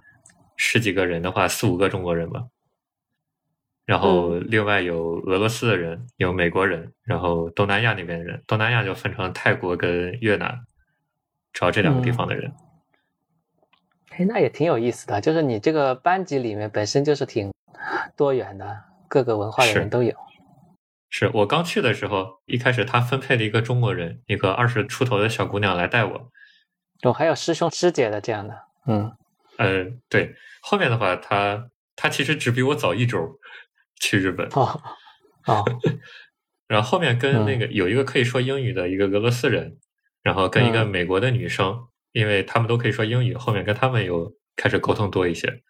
[0.56, 2.46] 十几个人的话，四五个中国人吧。
[3.86, 8.42] 然后另外有俄罗斯的人，有美国人，然后东南亚那边的人。
[8.48, 10.66] 东南亚就分成泰国跟越南，
[11.52, 12.54] 主要这两个地方的人。
[14.12, 17.52] 哎，那也挺有意思的，就是你这个班级里面本身就是挺
[18.16, 20.16] 多元的，各个文化的人都有。
[21.10, 26.30] 是我刚去的时候，一开始他分配了一个中国人，一个二十出头的小姑娘来带我。
[27.02, 29.16] 哦，还有师兄师姐的这样的，嗯，
[29.58, 30.36] 嗯，对。
[30.62, 33.40] 后面的话，他他其实只比我早一周
[34.00, 34.48] 去日本。
[34.54, 34.82] 哦
[35.46, 35.64] 哦，
[36.68, 39.78] 然后后面跟那个有一个可以说英语的一个俄罗斯人，
[40.22, 45.62] 然后跟一个嗯美国的女生，因为他们都可以说英语，后面跟他们有开始沟通多一些。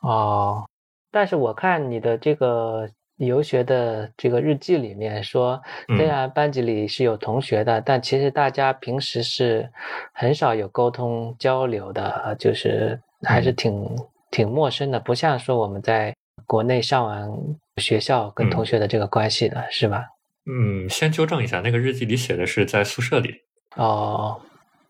[0.00, 0.68] 哦，
[1.10, 5.96] 但是我看你的这个游学的这个日记里面说，嗯。
[5.96, 9.70] 虽然班级里是有同学的，但其实大家平时是
[10.12, 13.56] 很少有沟通交流的，就是还是嗯。
[13.56, 13.96] 挺、
[14.30, 16.14] 挺陌生的，不像说我们在
[16.46, 17.30] 国内上完
[17.76, 18.66] 学校跟同嗯。
[18.66, 20.06] 学的这个关系的，是吧？
[20.46, 23.34] 嗯，先纠正一下，那个日记里写的是在宿舍里，
[23.76, 24.40] 哦，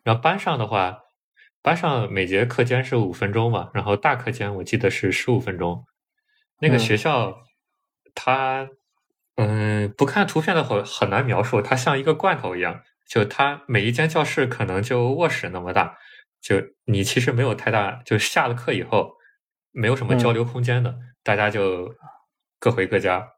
[0.02, 0.98] 然后班上的话，
[1.62, 5.84] 班上每节课间是五分钟嘛，然后大课间我记得是十五分钟。
[6.58, 6.78] 那个嗯。
[6.78, 7.36] 学校，
[8.14, 8.68] 它，
[9.36, 15.96] 嗯，不看图片的话很难描述，它像一个罐头一样，就它每一间教室可能就卧室那么大，
[16.40, 19.12] 就你其实没有太大，就下了课以后
[19.72, 21.94] 没有什么交流空间的，大家就
[22.58, 23.28] 各回各家。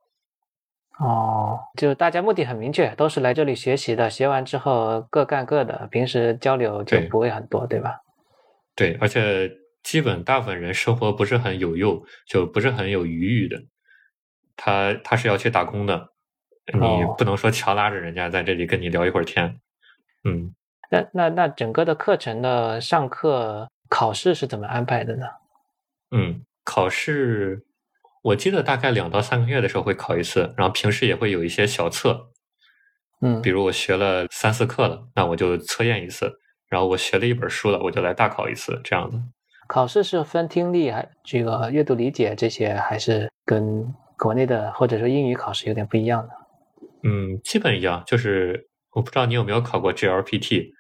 [0.99, 8.01] 哦，就大家目的很明确，都是来这里学习的，学完之后各干各的，平时交流就不会很多，对吧？
[8.75, 9.51] 对，而且
[9.83, 13.59] 基本大部分人生活不是很有用，就不是很有余裕的。
[14.57, 16.11] 他他是要去打工的，
[16.73, 19.61] 你哦不能说强拉着人家在这里跟你聊一会儿天。
[20.25, 20.55] 嗯，
[20.91, 25.27] 那那那整个的课程的上课考试是怎么安排的呢？
[26.11, 27.65] 嗯，考试
[28.23, 32.31] 我记得大概两到三个月的时候会考一次，然后平时也会有一些小测，
[33.21, 36.27] 嗯比如我学了三四课了，那我就测验一次；
[36.69, 39.21] 然后我学了一本书了，我就来大考一次，这样子。
[39.69, 46.35] 考试是分听力还这个阅读理解这些，还是跟国内的或者说英语考试有点不一样的？
[47.03, 50.73] 嗯，基本一样，就是我不知道你有没有考过 GLPT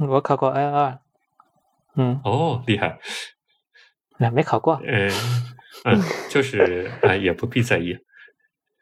[0.00, 0.98] 嗯我考过 N 二，
[1.96, 2.98] 嗯，哦，厉害。
[4.18, 4.80] 那没考过。
[4.84, 5.10] 嗯
[5.84, 7.96] 嗯，就是啊、也不必在意，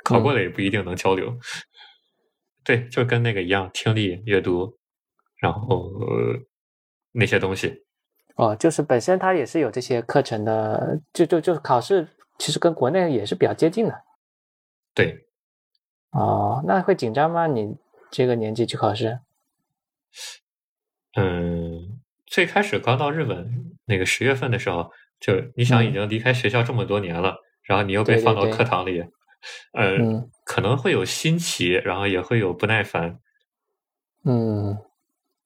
[0.04, 1.38] 考过了也不一定能交流。
[2.64, 4.78] 对，就跟那个一样，听力、阅读，
[5.40, 6.40] 然后、呃
[7.12, 7.82] 那些东西。
[8.36, 14.02] 哦，就是本身它也是有这些课程的，就就就考试其实跟国内也是比较接近的。
[14.94, 15.26] 对，
[16.10, 17.46] 哦，那会紧张吗？
[17.46, 17.76] 你
[18.10, 19.20] 这个年纪去考试？
[21.16, 29.00] 嗯，最开始刚到日本那个十月份的时候，就你想嗯已经离开学校这么多年了，然后你又被放到课堂里，
[29.72, 33.18] 呃，嗯可能会有新奇，然后也会有不耐烦。
[34.24, 34.78] 嗯，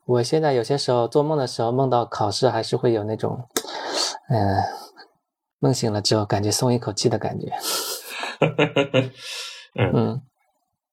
[0.06, 3.48] 我现在有些时候做梦的时候，梦到考试还是会有那种，
[4.28, 4.62] 嗯、
[5.60, 7.52] 梦醒了之后感觉松一口气的感觉。
[9.78, 10.22] 嗯，嗯。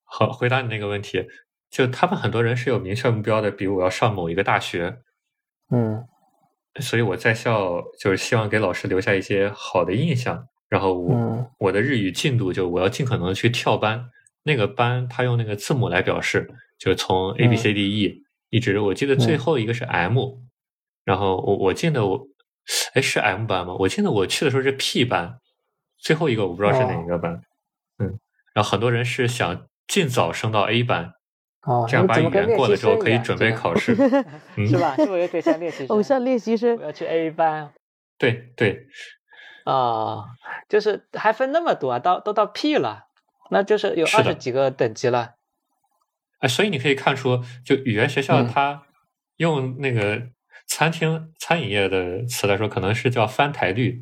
[0.03, 1.25] 好，回答你那个问题，
[1.71, 4.99] 就他们很多人是有明确目标的，比如我要上某一个大学，
[5.71, 6.06] 嗯。
[6.80, 10.47] 所以我在校就是希望给老师留下一些好的印象。
[10.69, 14.10] 然后我、嗯我的日语进度就我要尽可能地去跳班，
[14.43, 20.19] 那个班他用那个字母来表示，就从 A B C D E、一直我记得最后一个是 M，、
[21.06, 22.27] 然后我我进的我
[22.93, 23.75] 哎是 M 班吗？
[23.80, 25.39] 我记得我去的时候是 P 班，
[25.97, 27.41] 最后一个我不知道是哪一个班。
[27.99, 28.19] 嗯，
[28.53, 31.13] 然后很多人是想尽早升到 A 班，
[31.62, 33.95] 哦，这样把语言过了之后可以准备考试，
[34.67, 34.95] 是吧？
[34.95, 35.88] 是不是可以像练习生？
[35.88, 37.71] 偶像练习生，我要去 A 班。
[38.17, 38.88] 对对，
[39.63, 40.25] 啊，
[40.67, 43.03] 就是还分那么多啊，到都到 P 了，
[43.51, 45.36] 那就是有二十几个等级了。
[46.39, 48.84] 哎，所以你可以看出，就语言学校它
[49.38, 50.30] 用那个
[50.67, 54.01] 餐厅餐饮业的词来说，可能是叫翻台率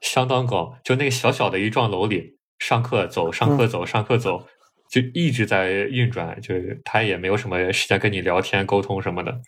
[0.00, 0.78] 相当高。
[0.84, 4.46] 就那个小小的一幢楼里，上课走，上课走，上课走，
[4.88, 9.40] 就一直在运转，就是他也没有什么时间跟你聊天沟通什么的。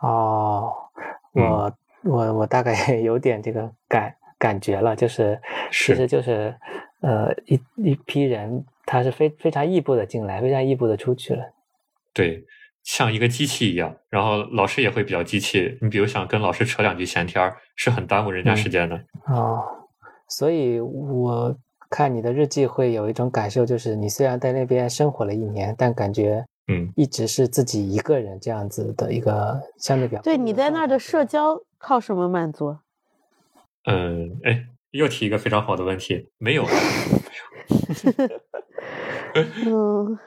[0.00, 0.72] 哦，
[1.34, 1.76] 我。
[2.02, 5.38] 我我大概有点这个感感觉了，就是
[5.70, 6.56] 其实就是
[7.02, 11.52] 呃一一批人，他是非非常异步的进来，非常异步的出去了。
[12.14, 12.42] 对，
[12.82, 15.78] 像一个机器一样，然后老师也会比较机器。
[15.80, 18.96] 你比如想跟老师扯两句闲天儿，是很耽误人家时间的。
[19.26, 19.62] 哦，
[20.28, 21.56] 所以我
[21.88, 30.22] 看你的日记会有一种感受，就是你虽然在那边生活了一年，但感觉嗯一直是自己一个人这样子的一个相对比较。
[30.22, 31.60] 对，你在那儿的社交。
[31.82, 32.76] 靠什么满足？
[33.86, 36.66] 嗯，哎，又提一个非常好的问题，没有。
[39.64, 40.18] 嗯，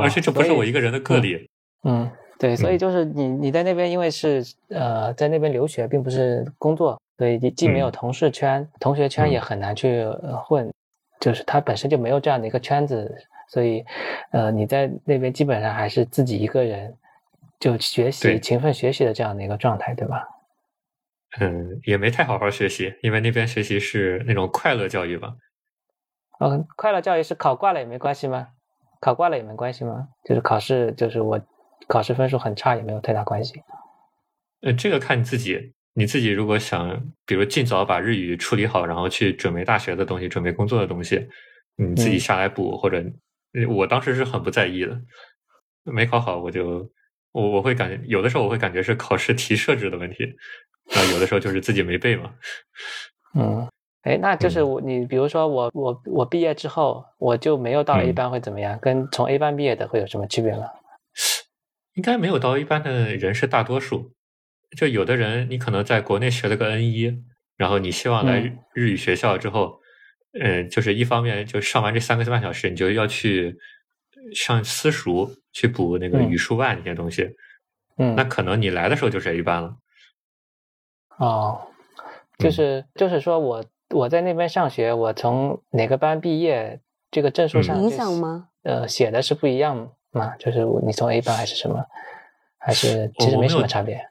[0.00, 1.48] 而且这不是我一个人的个例。
[1.84, 10.04] 嗯，对，所以就是你你在那边，因为是呃在那边留学，并不是工作，所以既没有同事圈、同学圈，也很难去
[10.44, 10.72] 混，
[11.20, 13.14] 就是他本身就没有这样的一个圈子，
[13.48, 13.84] 所以
[14.32, 16.94] 呃你在那边基本上还是自己一个人
[17.60, 20.28] 就学习、勤奋学习的这样的一个状态，对吧？
[21.40, 25.36] 嗯，也没太好好学习，因为那边学习是那种快乐教育吧。
[26.40, 28.48] 嗯，快乐教育是考挂了也没关系吗？
[29.00, 30.08] 考挂了也没关系吗？
[30.24, 31.40] 就是考试，就是我
[31.86, 33.62] 考试分数很差也没有太大关系。
[34.60, 41.28] 呃，这个看你自己，你自己如果想，比如尽早把日语处理好，然后去准备大学的东西，准备工作的东西，
[41.76, 43.04] 你自己下来补，或者
[43.68, 45.00] 我当时是很不在意的，
[45.84, 46.90] 没考好我就
[47.32, 50.36] 我我会感觉有的时候我会感觉是考试题设置的问题。
[50.90, 52.34] 那有的时候就是自己没背嘛。
[53.38, 53.68] 嗯，
[54.02, 58.78] 哎，那就是我你比如说我我我毕业之后我就没有到 A 班会怎么样？
[58.80, 60.64] 跟从 A 班毕业的会有什么区别吗？
[61.94, 64.12] 应该没有到 A 班的人是大多数。
[64.76, 67.24] 就有的人你可能在国内学了个 N 一，
[67.56, 68.38] 然后你希望来
[68.72, 69.80] 日语学校之后，
[70.38, 73.56] 嗯，就是一方面就上完这三个半小时，你就要去
[74.34, 77.34] 上私塾去补那个语数外那些东西。
[77.96, 79.76] 嗯，那可能你来的时候就是 A 班了。
[81.16, 81.60] 哦，
[82.38, 88.48] 就是就是说我我在那边上学，我从哪个班毕业，这个证书上影响吗？
[88.62, 90.36] 呃，写的是不一样吗？
[90.38, 91.84] 就是你从 A 班还是什么，
[92.58, 94.06] 还是其实没什么差别。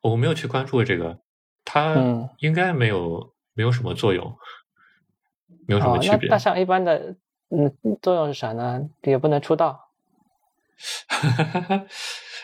[0.00, 1.18] 我没有去关注这个，
[1.64, 1.94] 它
[2.38, 4.36] 应该没有没有什么作用，
[5.68, 6.30] 没有什么区别。
[6.30, 7.16] 那上 A 班的
[7.50, 8.88] 嗯作用是啥呢？
[9.02, 9.90] 也不能出道。
[11.08, 11.86] 哈哈哈哈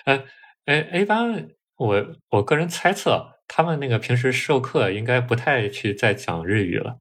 [0.05, 0.25] 呃，
[0.67, 3.38] 哎，A 班，我我个人猜测。
[3.49, 6.99] 他们那个平时授课应该不太去再讲日语了，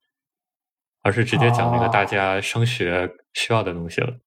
[1.03, 4.17] 而是直接讲那个大家升学需要的东西了。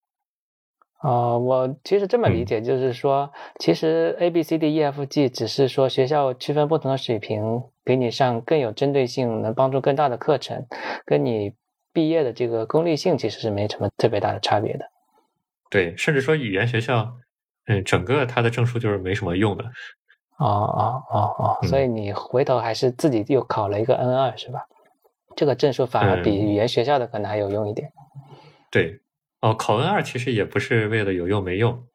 [1.03, 10.67] 哦，我其实这么理解，就是说，其实 A B C D E F G 只是说学校区分不同的水平，给你上更有针对性、能帮助更大的课程，
[11.07, 11.55] 跟你
[11.95, 14.85] 毕业的这个功利性其实是没什么特别大的差别的。
[15.71, 17.17] 对，甚至说语言学校，
[17.65, 19.65] 嗯，整个它的证书就是没什么用的。
[20.41, 24.67] 哦哦哦哦，所以你回头还是自己又考了一个 N 二是吧？
[25.37, 27.93] 这个证书反而比语言学校的可能还有用一点。
[28.71, 29.01] 对，
[29.41, 31.87] 哦，考 N 二其实也不是为了有用没用，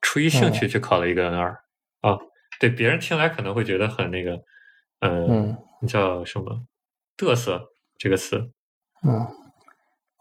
[0.00, 1.58] 出于兴趣去考了一个 N 二。
[2.02, 2.18] 哦，
[2.60, 4.42] 对，别人听来可能会觉得很那个，
[5.00, 6.64] 嗯，叫什么
[7.16, 8.50] 嘚瑟这个词。
[9.06, 9.26] 嗯。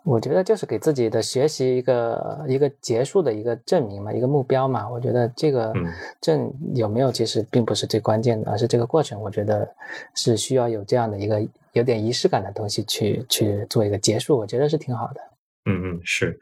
[0.03, 4.89] 我觉得就是给自己的学习一个一个结束的一个证明嘛，一个目标嘛。
[4.89, 5.71] 我觉得这个
[6.19, 9.21] 证有没有其实并不是最关键的，而是这个过程。
[9.21, 9.67] 我觉得
[10.15, 11.39] 是需要有这样的一个
[11.73, 14.37] 有点仪式感的东西去去做一个结束。
[14.37, 15.21] 我觉得是挺好的。
[15.65, 16.39] 嗯嗯，是。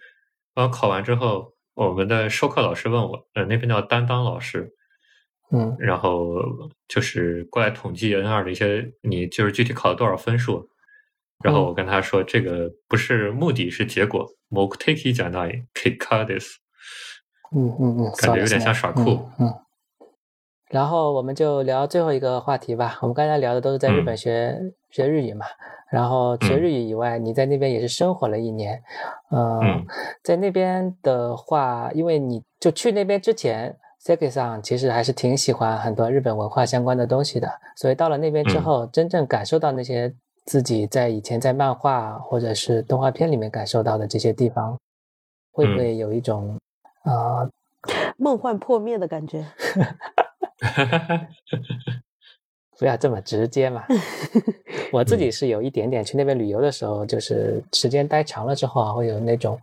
[0.56, 4.74] 然后考完之后，我们的授课老师问我，呃，那边叫担当老师，
[5.52, 6.34] 嗯，然后
[6.88, 10.69] 就是过来统计 N 二的一些，你就是具体考了多少分数。
[11.44, 14.25] 然后我跟他说：“这个不是目的，是结果。”
[17.52, 19.29] 嗯嗯嗯，感觉有点像耍酷。
[19.40, 19.54] 嗯。
[20.71, 22.98] 然后我们就聊最后一个话题吧。
[23.02, 24.60] 我们刚才聊的都是在日本学
[24.90, 25.46] 学日语嘛。
[25.92, 28.81] 然后学日语以外，你在那边也是生活了一年。
[29.31, 29.85] 嗯。
[30.23, 37.50] 在那边的话，因为你就去那边之前，Seki 上其实还是挺喜欢很多日本文化相关的东西的。
[37.75, 40.13] 所以到了那边之后，真正感受到那些。
[40.50, 44.75] 自己在以前在漫画或者是动画片里面感受到的这些地方，
[45.52, 46.58] 会不会有一种
[47.04, 47.47] 啊，
[48.17, 49.45] 梦幻破灭的感觉。
[52.79, 53.85] 不要这么直接嘛！
[54.91, 59.60] 我自己是有一点点去那边旅游的时候，就是时间待长了之后啊，会有那种，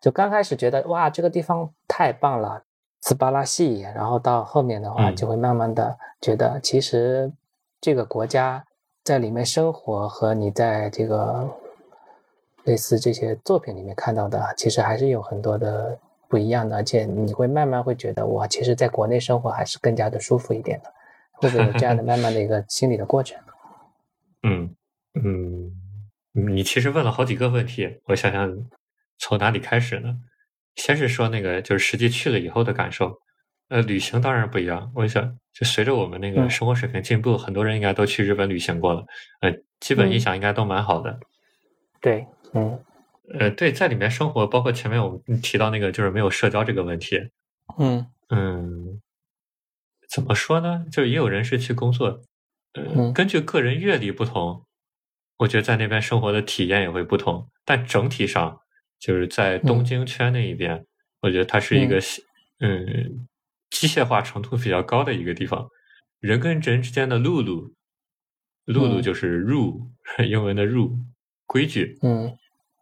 [0.00, 2.62] 就刚开始觉得哇，这个地方太棒了，
[3.00, 7.32] 斯巴拉西，然后到后面的话，就会慢慢的觉得，其实
[7.80, 8.64] 这个国家
[9.08, 11.48] 在里面生活和你在这个
[12.64, 15.98] 类似这些作品里面看到的，其实还是有很多的
[16.28, 20.92] 不一样的，而且你会慢慢会觉得，哇，其实在国内生活还是更加的舒服一点的。
[21.32, 23.40] 会不会有这样的慢慢的一个心理的过程？
[24.46, 24.76] 嗯
[25.14, 25.72] 嗯，
[26.34, 28.54] 你其实问了好几个问题，我想想
[29.16, 30.18] 从哪里开始呢？
[30.76, 33.18] 先是说那个就是实际去了以后的感受。
[33.68, 34.90] 呃，旅行当然不一样。
[34.94, 39.06] 我想就随着我们那个生活水平进步，很多人应该都去日本旅行过了，
[39.40, 41.18] 呃，基本印象应该都蛮好的。
[42.00, 42.82] 对，嗯，
[43.38, 47.30] 呃，对，在里面生活，包括前面我们提到那个就是没有社交这个问题。
[47.78, 49.00] 嗯嗯。
[50.08, 50.86] 怎么说呢？
[50.90, 52.22] 就也有人是去工作，
[52.72, 54.64] 嗯，根据个人阅历不同，
[55.36, 57.46] 我觉得在那边生活的体验也会不同。
[57.66, 58.58] 但整体上，
[58.98, 60.86] 就是在东京圈那一边，
[61.20, 62.00] 我觉得它是一个
[62.60, 63.28] 嗯
[63.70, 65.68] 机械化程度比较高的一个地方。
[66.20, 67.72] 人跟人之间的路路，
[68.64, 69.86] 路路就是 rule，
[70.28, 70.98] 英文的 rule
[71.46, 72.36] 规矩，嗯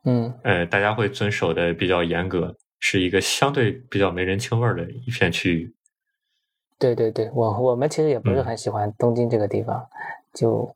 [0.04, 5.74] 嗯，呃，大家会遵守的比较严格，是一个相对比较没人情味的一片区域。
[6.78, 9.86] 对对对，我我们其实也不是很喜欢东京这个地方，
[10.32, 10.74] 就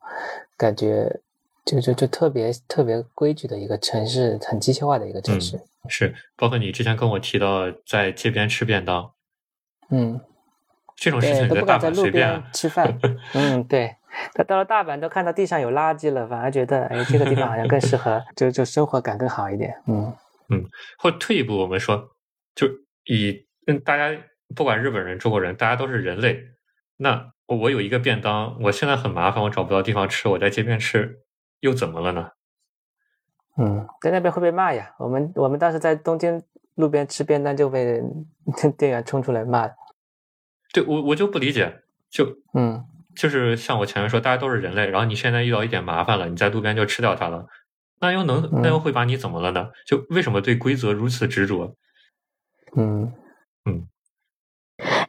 [0.57, 1.19] 感觉
[1.65, 5.59] 就就就特别特别规矩的一个城市，很机械化的一个城市。
[5.89, 9.11] 是，包括你之前跟我提到在街边吃便当，
[9.91, 10.19] 嗯，
[10.95, 12.99] 这种事情都不敢在路边吃饭。
[13.35, 13.95] 嗯，对。
[14.33, 19.73] 他到了大阪都看到地上有垃圾了，反而觉得哎，这个地方好像更适合，就就生活感更好一点。
[19.87, 20.13] 嗯
[20.49, 20.65] 嗯，
[20.97, 22.09] 或退一步，我们说，
[22.55, 22.67] 就
[23.05, 24.17] 以嗯大家。
[24.53, 26.37] 不管日本人、中国人，大家都是人类。
[26.97, 31.19] 那我有一个便当，我现在很麻烦，我找不到地方吃，我在街边吃，
[31.61, 32.31] 又怎么了呢？
[33.57, 34.93] 嗯，在那边会被骂呀。
[34.99, 36.43] 我们我们当时在东京
[36.75, 38.03] 路边吃便当，就被
[38.77, 39.69] 店员冲出来骂。
[40.73, 47.45] 对我我就不理解，就嗯，就是像我前面说，大家都是人类，然后你现在遇到一点麻烦了，你在路边就吃掉它了，
[47.99, 49.69] 那又能那又会把你怎么了呢？
[49.85, 51.75] 就为什么对规则如此执着？
[52.75, 53.13] 嗯
[53.65, 53.87] 嗯。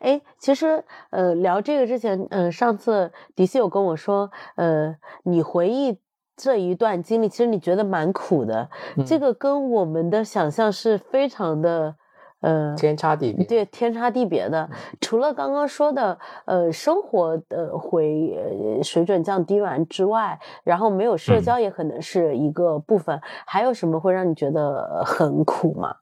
[0.00, 5.96] 哎，其实，呃，聊这个之前，呃，上次迪西有跟我说，呃，你回忆
[6.36, 8.68] 这一段经历，其实你觉得蛮苦的，
[9.06, 11.96] 这个跟我们的想象是非常的，
[12.42, 14.68] 呃，天差地别，对，天差地别的。
[15.00, 18.36] 除了刚刚说的，呃，生活的会
[18.82, 25.96] 水准降低完之外，然后没有社交也可能是一个部分，还有什么会让你觉得很苦吗？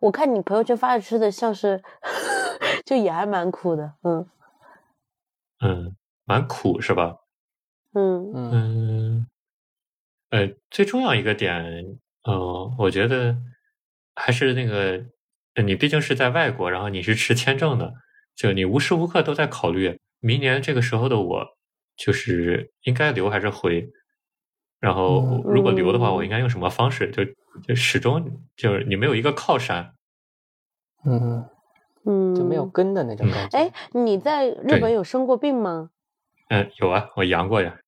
[0.00, 1.82] 我看你朋友圈发的吃的像是。
[2.84, 4.26] 就也还蛮苦的，嗯
[5.60, 7.16] 嗯，蛮苦是吧？
[7.94, 9.26] 嗯嗯，
[10.30, 13.36] 呃，最重要一个点，呃，我觉得
[14.14, 15.04] 还是那个，
[15.62, 17.92] 你毕竟是在外国，然后你是持签证的，
[18.34, 21.46] 就你无时无刻都在考虑，明年这个时候的我，
[21.96, 23.88] 就是应该留还是回？
[24.80, 27.10] 然后如果留的话，我应该用什么方式？
[27.10, 27.24] 就
[27.66, 29.94] 就始终就是你没有一个靠山，
[31.04, 31.44] 嗯。
[32.08, 33.58] 嗯，就没有根的那种感觉。
[33.58, 35.90] 哎，你在日本有生过病吗？
[36.50, 37.80] 嗯，有啊，我阳过呀。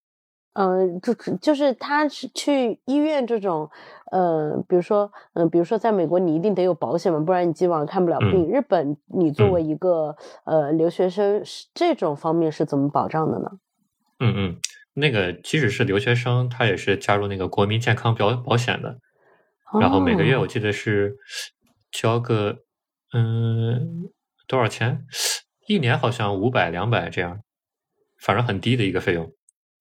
[0.59, 3.71] 嗯，就就是他是去医院这种，
[4.11, 8.51] 呃，比如说，嗯，比如说在美国你一定得有保险嘛，不然你基本上看不了病。
[8.51, 11.41] 日本你作为一个呃留学生，
[11.73, 13.51] 这种方面是怎么保障的呢？
[14.19, 14.57] 嗯嗯，
[14.95, 18.99] 那个即使是留学生，他也是加入那个国民健康保保险的，
[19.81, 21.17] 然后每个月我记得是
[21.93, 22.59] 交个。
[23.15, 24.11] 嗯，
[24.47, 25.07] 多少钱？
[25.67, 27.41] 一年好像五百、两百这样，
[28.21, 29.33] 反正很低的一个费用。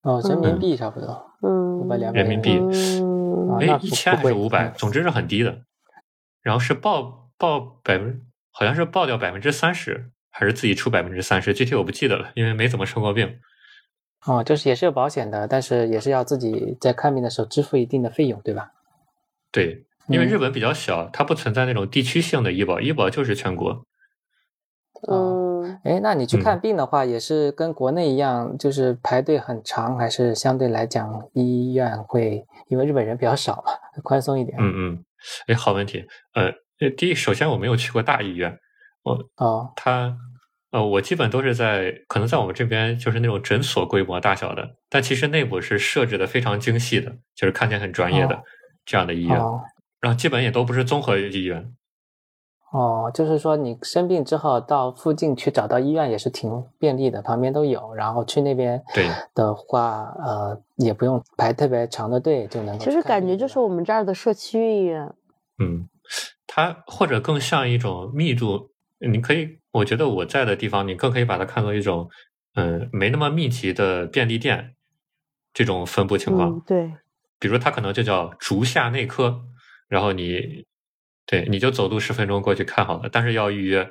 [0.02, 1.30] 哦，人民币差不多。
[1.42, 2.58] 嗯，五百两百人民币。
[3.60, 4.68] 哎，一千还是五百？
[4.70, 5.62] 总之是很低的。
[6.42, 8.22] 然后是报报百分，
[8.52, 11.52] 好像是报掉百分之三十，还是自己出百分之三十？
[11.52, 13.38] 具体我不记得了，因为没怎么生过病。
[14.26, 18.72] 哦，就是也是有保险的，但是也是要自己在看病的时候支付一定的费用，对吧？
[19.50, 19.84] 对。
[20.08, 23.84] 因为日本比较小，它不存在那种地区性的医保，医保就是全国。
[25.06, 25.47] 嗯，
[25.84, 34.56] 哎，那你去看病的话，也是跟国内一样，就是排队很长，还是相对来讲医院会因为日本人比较少嘛，宽松一点？
[34.60, 35.04] 嗯嗯，
[35.46, 36.04] 哎，好问题。
[36.34, 36.52] 呃，
[36.96, 38.58] 第一，首先我没有去过大医院，
[39.02, 40.16] 我哦，他
[40.70, 48.42] 呃，我基本都是在可能在我们这边就是那种诊所规模大小的，但其实内部是设置的非常精细的，就是看起来很专业的
[48.84, 49.36] 这样的医院。
[50.00, 51.72] 然后基本也都不是综合医院，
[52.70, 57.94] 哦，就是说你生病之后到附近去找到医院也是挺便利的，旁边都有。
[57.94, 62.84] 然后去那边对的话，呃，也不用排特别长的队就能够。
[62.84, 65.10] 其实感觉就是我们这儿的社区医院。
[65.58, 65.88] 嗯，
[66.46, 72.10] 它或者更像一种密度，你可以，我觉得我在的地方，你更可以把它看作一种，
[72.54, 74.74] 嗯，没那么密集的便利店
[75.54, 76.60] 这种分布情况。
[76.66, 76.92] 对，
[77.38, 79.40] 比如它可能就叫竹下内科，
[79.88, 80.66] 然后你。
[81.30, 83.86] 对，你就走路十分钟过去看好了，但是要预约。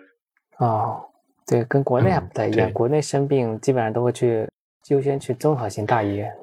[0.57, 0.99] 哦，
[1.45, 4.49] 对，跟国内还不太一样，国内生病基本上都会去
[4.87, 6.33] 优先去综合性大医院。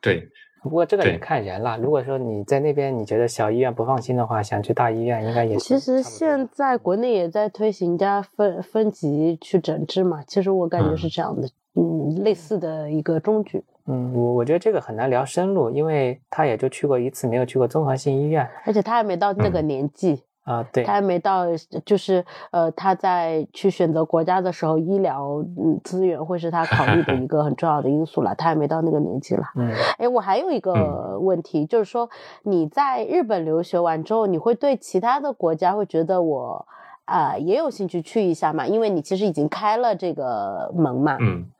[0.00, 0.28] 对，
[0.62, 1.76] 不过这个也看人了。
[1.78, 5.56] 如果说你在那边你觉得小医院不放心的话，想去大医院应该也。
[5.56, 13.64] 其实现在国内也在推行加分分级去诊治嘛，其实我感觉是这样的，嗯，类似的一个中举。
[13.88, 20.22] 嗯，我我觉得这个很难聊深入，因为他也就去过一次，没有去过综合性医院，而且他还没到那个年纪。
[20.46, 21.44] 啊，对，他还没到，
[21.84, 28.32] 就是呃，他在去选择国家的时候，医疗嗯资源会是他考虑的 一个很重要的因素了。
[28.36, 29.42] 他还没到那个年纪了。
[29.56, 32.08] 嗯，哎，我还有一个问题，就是说
[32.44, 36.64] 你在日本留学完之后，你会对其他的国家会觉得我
[37.06, 38.68] 啊也有兴趣去一下嘛？
[38.68, 41.16] 因为你其实已经开了这个门嘛。
[41.20, 41.50] 嗯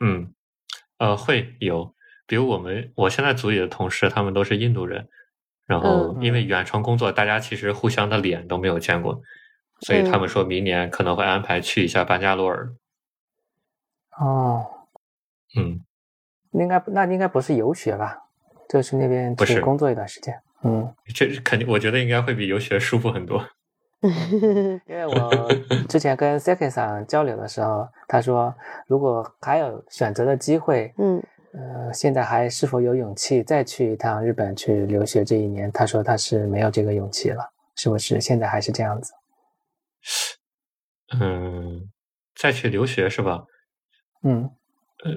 [0.00, 0.34] 嗯，
[0.98, 1.92] 呃，会有，
[2.26, 5.06] 比如我们我现在组里的同事，他们都是印度人。
[5.66, 9.20] 然后，因为远程工作，大家其实互相的脸都没有见过，
[9.80, 12.68] 所以他们说明年可能会安排去一下班加罗尔。
[14.18, 14.66] 哦，
[15.56, 15.80] 嗯，
[16.52, 18.18] 应该那应该不是游学吧？
[18.68, 20.38] 就去那边去工作一段时间。
[20.62, 23.42] 嗯，这肯定，我觉得应该会比游学舒服很多。
[24.86, 25.48] 因为我
[25.88, 28.54] 之前跟 Seki 桑交流的时候，他说
[28.86, 31.22] 如果还有选择的机会，嗯。
[31.56, 35.24] 呃，现在还是否有勇气再去一趟日本去留学？
[35.24, 38.20] 这一年，他说他是没有这个勇气了，是不是？
[38.20, 39.12] 现在还是这样子？
[41.20, 41.88] 嗯，
[42.34, 43.44] 再去留学是吧？
[44.22, 44.50] 嗯，
[45.04, 45.12] 呃，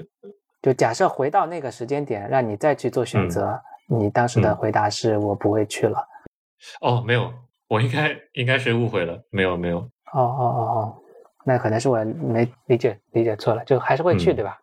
[0.61, 6.07] 就假设回到那个时间点，让你再去做选择，你当时的回答是我不会去了。
[6.81, 7.33] 哦，没有，
[7.67, 9.79] 我应该应该是误会了，没有没有。
[10.13, 11.01] 哦哦哦哦，
[11.43, 14.61] 那可能是我没理解理解错了，就还是会去，对吧？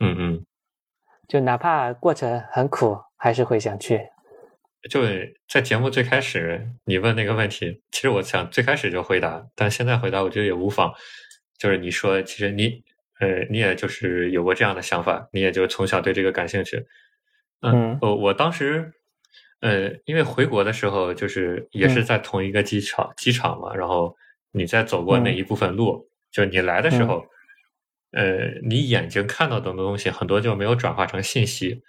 [0.00, 0.46] 嗯嗯。
[1.28, 4.00] 就哪怕过程很苦，还是会想去。
[4.88, 5.02] 就
[5.48, 10.94] 在节目最开始，你问那个问题，其实我想最开始就回答，但现在回答我觉得也无妨。
[11.58, 12.84] 就是你说，其实你，
[13.18, 16.86] 呃，你也就是有过这样的想法，你也就从小对这个感兴趣。
[17.62, 18.92] 嗯，我我当时，
[19.60, 24.14] 呃，因为回国的时候，就是也是在同一个机场机场嘛，然后
[24.52, 27.24] 你在走过哪一部分路，就是你来的时候。
[28.12, 31.82] 呃，你眼睛看到的东西很多就没有转化成信息。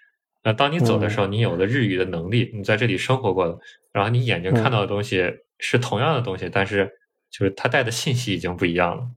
[0.44, 3.60] 那当你走的时候，你有了日语的能力，你在这里生活过了，
[3.92, 6.90] 然后你眼睛看到的东西是同样的东西，但是
[7.30, 9.10] 就是它带的信息已经不一样了。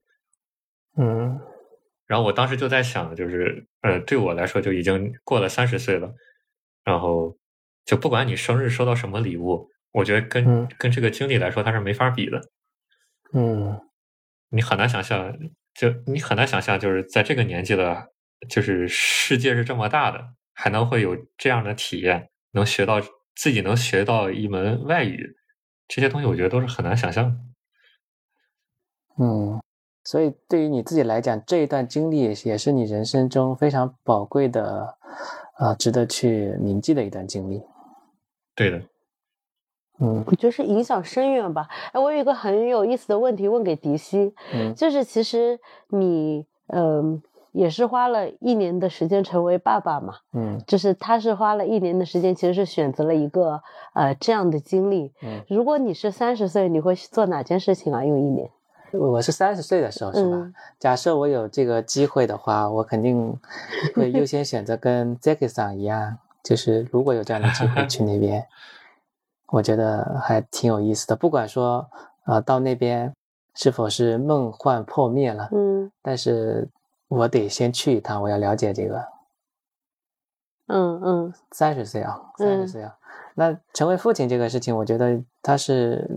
[0.97, 1.41] 嗯。
[2.07, 6.13] 然后我当时就在想，就是呃，对我来说就已经过了三十岁了，
[6.85, 7.37] 然后
[7.85, 12.41] 就不管你生日收到什么礼物，我觉得跟跟这个经历来说，它是没法比的。
[13.33, 13.81] 嗯。
[14.49, 15.39] 你很难想象。
[15.75, 18.09] 就你很难想象，就是在这个年纪的，
[18.49, 20.19] 就是世界是这么大的，
[20.53, 23.01] 还能会有这样的体验，能学到
[23.35, 25.37] 自己能学到一门外语，
[25.89, 27.39] 这些东西我觉得都是很难想象。
[29.19, 29.61] 嗯，
[30.05, 34.99] 所以对于你自己来讲，这一段经历也是你人生中非常宝贵的，
[35.55, 37.63] 啊，值得去铭记的一段经历。
[38.55, 38.83] 对的。
[40.01, 41.69] 嗯，我觉得是影响深远吧。
[41.93, 47.23] 哎，我有一个很有意思的问题问给迪西，嗯，就是其实你，嗯，
[47.53, 53.61] 也是花了一年的时间成为爸爸嘛，嗯，就是他是花了一年的时间，其实是选择了一个
[53.93, 55.13] 呃这样的经历。
[55.23, 58.05] 嗯，如果你是三十岁，你会做哪件事情啊？
[58.05, 58.51] 用一年？
[58.93, 60.51] 我是三十岁的时候是吧？
[60.79, 63.39] 假设我有这个机会的话，我肯定
[63.95, 68.47] 会优先选择跟 Jackie 桑一样，就是如果有这样的机会 去那边。
[69.51, 71.89] 我觉得还挺有意思的，不管说
[72.25, 73.13] 啊，到那边
[73.55, 76.69] 是否是梦幻破灭了，嗯，但是
[77.09, 79.05] 我得先去一趟，我要了解这个。
[80.69, 82.97] 嗯嗯，三十岁啊，三十岁啊，
[83.35, 86.09] 那成为父亲这个事情，我觉得他是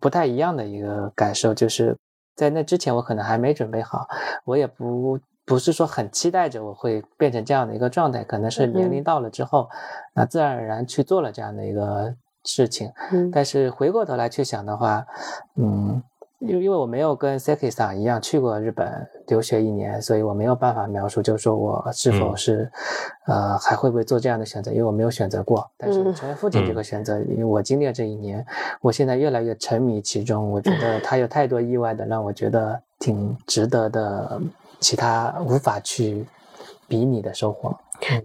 [0.00, 1.96] 不太一样的一个感受，就是
[2.34, 4.08] 在那之前我可能还没准备好，
[4.44, 9.70] 我也不不是说很期待着我会变成这样的一个状态，可能是年龄到了之后，
[10.12, 12.16] 那自然而然去做了这样的一个。
[12.44, 12.92] 事情，
[13.32, 15.06] 但是回过头来去想的话，
[15.56, 16.02] 嗯，
[16.40, 22.70] 因因为我没有跟 Seki 桑一样去过日本留学一年，所以我没有办法描述，就是说我是否是，
[23.26, 24.70] 呃，还会不会做这样的选择？
[24.70, 25.68] 因为我没有选择过。
[25.78, 28.44] 但是成为父亲这个选择，因为我经历了这一年，
[28.82, 30.50] 我现在越来越沉迷其中。
[30.50, 34.38] 我觉 得他有太多意外的，让我觉得挺值得的，
[34.80, 36.26] 其他无法去
[36.86, 37.74] 比拟的收获。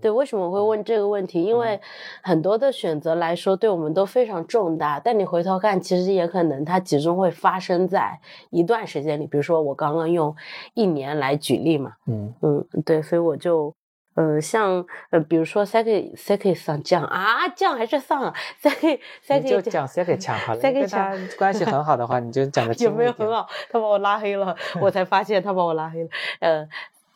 [0.02, 1.44] 对，为什么会问这个问题？
[1.44, 1.80] 因为
[2.24, 5.00] 很多的选择来说，对我们都非常重大。
[5.00, 9.28] 但你回头看，其实也可能它集中会发生在一段时间里。
[9.28, 10.36] 比如说，我刚刚用
[10.74, 11.94] 一年来举例嘛。
[12.08, 13.74] 嗯嗯，对，所以我就，
[14.16, 20.60] 呃，像呃，比如说 Seki 上降啊，降还是上啊？Seki Seki 就讲 Seki 强好了。
[20.62, 23.48] Seki 强关系很好的话，你就讲的有没有很好？
[23.70, 26.10] 他把我拉黑了，我才发现他把我拉黑了。
[26.40, 26.68] 呃。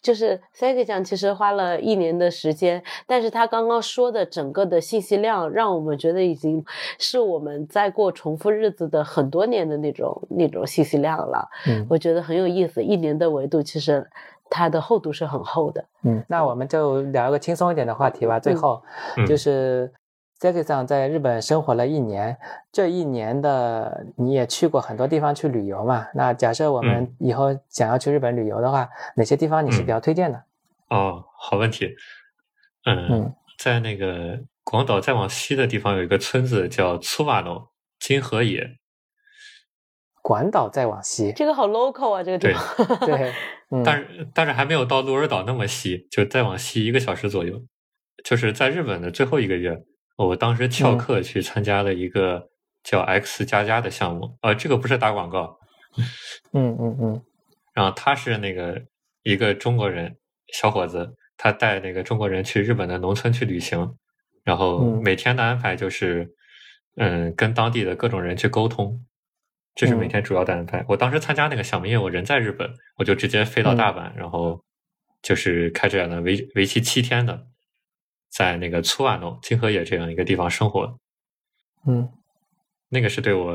[0.04, 6.64] 就是 Seki 讲，其实花了一年的时间，但是他刚刚说的整个的信息量，让我们觉得已经
[7.00, 11.48] 是我们在过重复日子的很多年的那种那种信息量了。
[11.68, 12.84] 嗯，我觉得很有意思。
[12.84, 14.06] 一年的维度，其实
[14.50, 15.86] 它的厚度是很厚的。
[16.04, 18.38] 嗯，那我们就聊一个轻松一点的话题吧。
[18.40, 18.84] 最后
[19.26, 19.90] 就是。
[20.52, 22.38] 上在日本生活了一年，
[22.72, 26.08] 这一年的你也去过很多地方去旅游嘛？
[26.16, 30.44] 那假设我们以后想要去日本旅游的话，哪些地方你是比较推荐的？
[30.90, 31.96] 哦，好问题。
[32.86, 37.70] 嗯，在那个广岛再往西的地方有一个村子叫粗瓦农
[38.00, 38.78] 金河野。
[40.22, 42.98] 广岛再往西，这个好 local 啊，这个地方。
[43.06, 43.32] 对，
[43.84, 47.62] 但是但是还没有到鹿儿岛那么西，就再往西一个小时左右，
[48.24, 49.84] 就是在日本的最后一个月。
[50.16, 52.50] 我当时翘课去参加了一个
[52.84, 55.58] 叫 X 加加的项目，呃，这个不是打广告，
[56.54, 57.22] 嗯嗯嗯，
[57.74, 58.82] 然后他是那个
[59.24, 60.16] 一个中国人
[60.54, 63.98] 小伙子，他带那个中国人去日本的农村去旅行，
[64.44, 66.36] 然后每天的安排就是，
[66.98, 69.04] 嗯，跟当地的各种人去沟通，
[69.74, 70.86] 这是每天主要的安排。
[70.90, 74.64] 我当时参加那个项目，因为我人在日本，我就直接飞到大阪，然后
[75.24, 77.48] 就是开展了为为期七天的。
[78.36, 80.98] 在那个粗瓦诺金河野这样一个地方生活，
[81.86, 82.10] 嗯，
[82.90, 83.54] 那个是对我，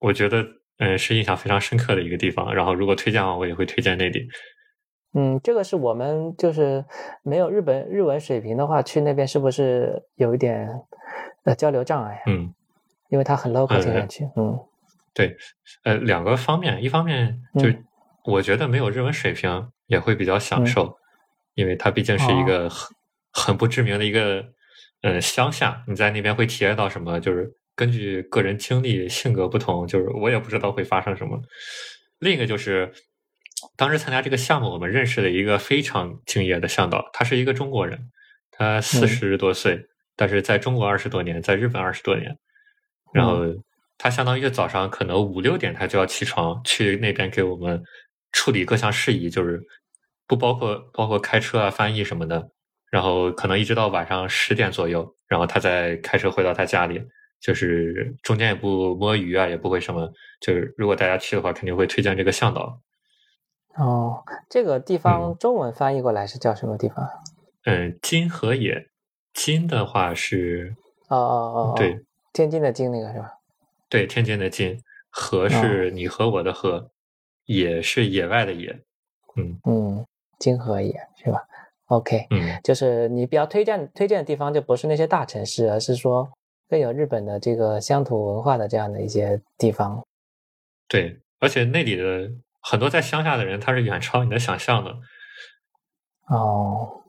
[0.00, 0.44] 我觉得，
[0.78, 2.52] 嗯，是印象非常深刻的一个地方。
[2.52, 4.26] 然后，如果推荐的话，我也会推荐那里。
[5.14, 6.84] 嗯，这个是我们就是
[7.22, 10.68] 没有日本日文水平的话，去那边是不是有一点
[11.44, 12.20] 呃交流障碍？
[12.26, 12.52] 嗯，
[13.10, 14.58] 因为它很 local 这样去，嗯，
[15.14, 15.36] 对，
[15.84, 17.68] 呃，两个方面，一方面就
[18.24, 20.98] 我觉得没有日文水平也会比较享受，
[21.54, 22.68] 因为它毕竟是一个。
[23.32, 24.44] 很不知名的一个，
[25.02, 27.20] 呃，乡下，你在那边会体验到什么？
[27.20, 31.40] 就是根据个人经历、性格不同，就是我也不知道会发生什么。
[32.18, 32.92] 另一个就是，
[33.76, 38.10] 当时参加这个项目，我们认识了一个非常敬业的向导，他是一个中国人，
[38.50, 39.80] 他四十多岁，
[40.16, 42.36] 但是在中国二十多年，在日本二十多年。
[43.14, 43.44] 然后
[43.96, 47.82] 他相当于早上可能五六点他就要起床去那边给我们
[48.32, 49.60] 处理各项事宜，就是
[50.26, 52.50] 不包括包括开车啊、翻译什么的。
[52.90, 57.02] 然后可能一直到晚上十点左右，然后他再开车回到他家里，
[57.40, 60.12] 就是中间也不摸鱼啊，也不会什么。
[60.40, 62.80] 就是如果大家去的话，肯定会推荐这个向导。
[63.76, 67.08] 哦，这个地方中文翻译过来是叫什么地方？
[67.64, 68.88] 嗯，金河野。
[69.34, 70.74] 金的话是
[71.06, 72.00] 哦哦哦，对，
[72.32, 73.30] 天津的津那个是吧？
[73.88, 74.82] 对，天津的津。
[75.10, 76.90] 河是你和我的河，
[77.46, 78.80] 野是野外的野。
[79.36, 80.06] 嗯嗯，
[80.38, 81.40] 金河野是吧
[81.88, 86.28] ？OK，嗯，就是你比较推荐推荐的地方，就不是那些大城市，而是说
[86.68, 90.02] 更有日本的这个乡土文化的这样的一些地方。
[90.86, 92.30] 对，而且那里的
[92.60, 94.96] 很多在乡下的人，他是远超你的想象的。
[96.28, 97.04] 哦，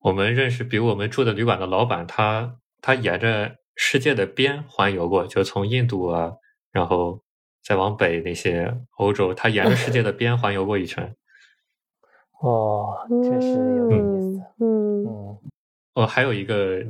[0.00, 6.32] 我们认识比我们住的旅馆的老板，他他沿着世界的边环游过，就从印度啊，
[6.70, 7.20] 然后
[7.64, 11.16] 再往北那些欧洲，他沿着世界的边环游过一圈。
[12.44, 14.42] 哦，确实有意思。
[14.60, 15.38] 嗯嗯，
[15.94, 16.84] 哦，还有一个，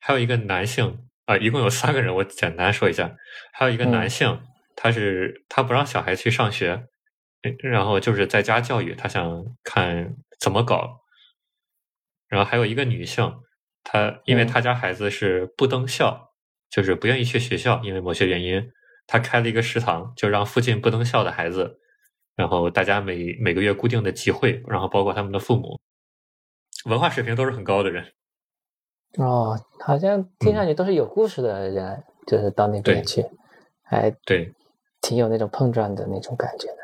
[0.00, 3.16] 还有一个男性啊，一共有三个人，我简单说一下。
[3.52, 4.40] 还有一个男性，
[4.76, 6.86] 他是他不让小孩去上学，
[7.58, 11.00] 然后就是在家教育，他想看怎么搞。
[12.28, 13.32] 然后还有一个女性，
[13.82, 16.30] 她因为她家孩子是不登校，
[16.70, 18.70] 就是不愿意去学校，因为某些原因，
[19.06, 21.78] 她开了一个食堂，就让附近不登校的孩子。
[22.36, 25.78] 然后大家每每个月固定的集会，然后包括他们的父母，
[26.86, 28.04] 文化水平都是很高的人。
[29.18, 33.24] 哦，好像听上去都是有故事的人，就是到那边去，
[33.82, 34.52] 还对，
[35.00, 36.78] 挺有那种碰撞的那种感觉的。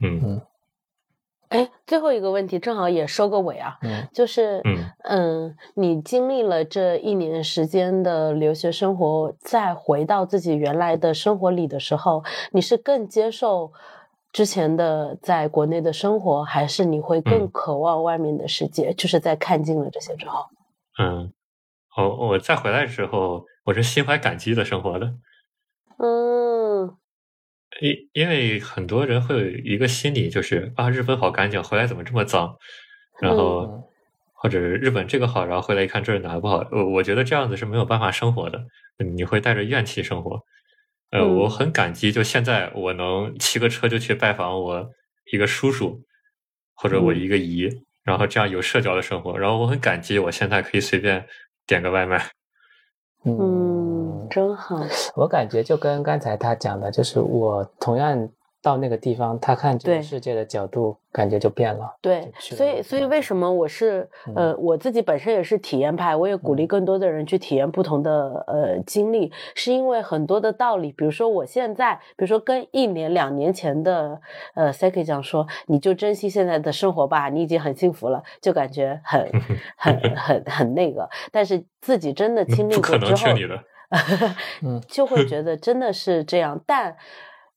[0.00, 0.42] 嗯嗯。
[1.50, 13.72] 哎，最后一个问题正好也收个尾啊，嗯，就是嗯嗯，你经历了这一年时间的留学生活，再回到自己原来的生活里的时候，你是更接受？
[14.36, 18.92] 之前的在国内的生活，还是你会更渴望外面的世界？
[18.92, 20.44] 就是在看尽了这些之后，
[20.98, 21.32] 嗯，
[21.96, 25.14] 我我再回来之后，我是心怀感激的生活的。
[25.96, 26.94] 嗯，
[27.80, 32.58] 因因为很多人会有一个心理，就是啊，日本好干净，回来怎么这么脏？
[33.22, 33.90] 然后
[34.34, 36.62] 或者日本这个好，然后回来一看这是哪不好？
[36.72, 38.62] 我我觉得这样子是没有办法生活的，
[38.98, 40.42] 你会带着怨气生活。
[41.16, 44.90] 呃，我很感激，就现在我能骑个车就去拜访我
[45.32, 46.02] 一个叔叔，
[46.74, 47.68] 或者我一个姨，
[48.04, 49.38] 然后这样有社交的生活。
[49.38, 51.26] 然后我很感激，我现在可以随便
[51.66, 52.22] 点个外卖。
[53.24, 54.78] 嗯，真好。
[55.16, 58.28] 我感觉就跟刚才他讲的，就是我同样。
[58.66, 61.94] 到那个地方，他看这个世界的角度感觉就变了。
[62.00, 74.20] 对，所以所以为什么我是呃我自己本身也是体验派，我也鼓励更多的人去体验不同的呃经历，是因为很多的道理，比如说我现在，比如说跟一年两年前的
[74.54, 79.30] 呃 Saki 讲说，你就珍惜现在的生活吧，你已经很幸福了，就感觉很
[79.78, 83.30] 很很很那个，但是自己真的经历过之后，
[84.66, 86.96] 嗯，就会觉 得真的是这样，但。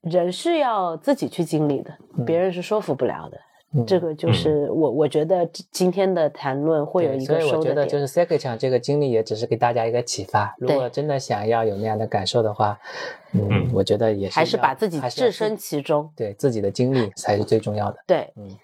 [0.02, 1.92] 人是要自己去经历的，
[2.26, 3.38] 别人是说服不了的。
[3.86, 10.56] 这个就是我，我觉得今天的谈论会有一个所以我觉得就是 s e c o n 讲这个经历也只是给大家一个启发。
[10.58, 12.80] 如果真的想要有那样的感受的话，
[13.34, 17.98] 嗯，我觉得也是还是把自己置身其中，对自己的经历才是最重要的。
[18.08, 18.58] 对，嗯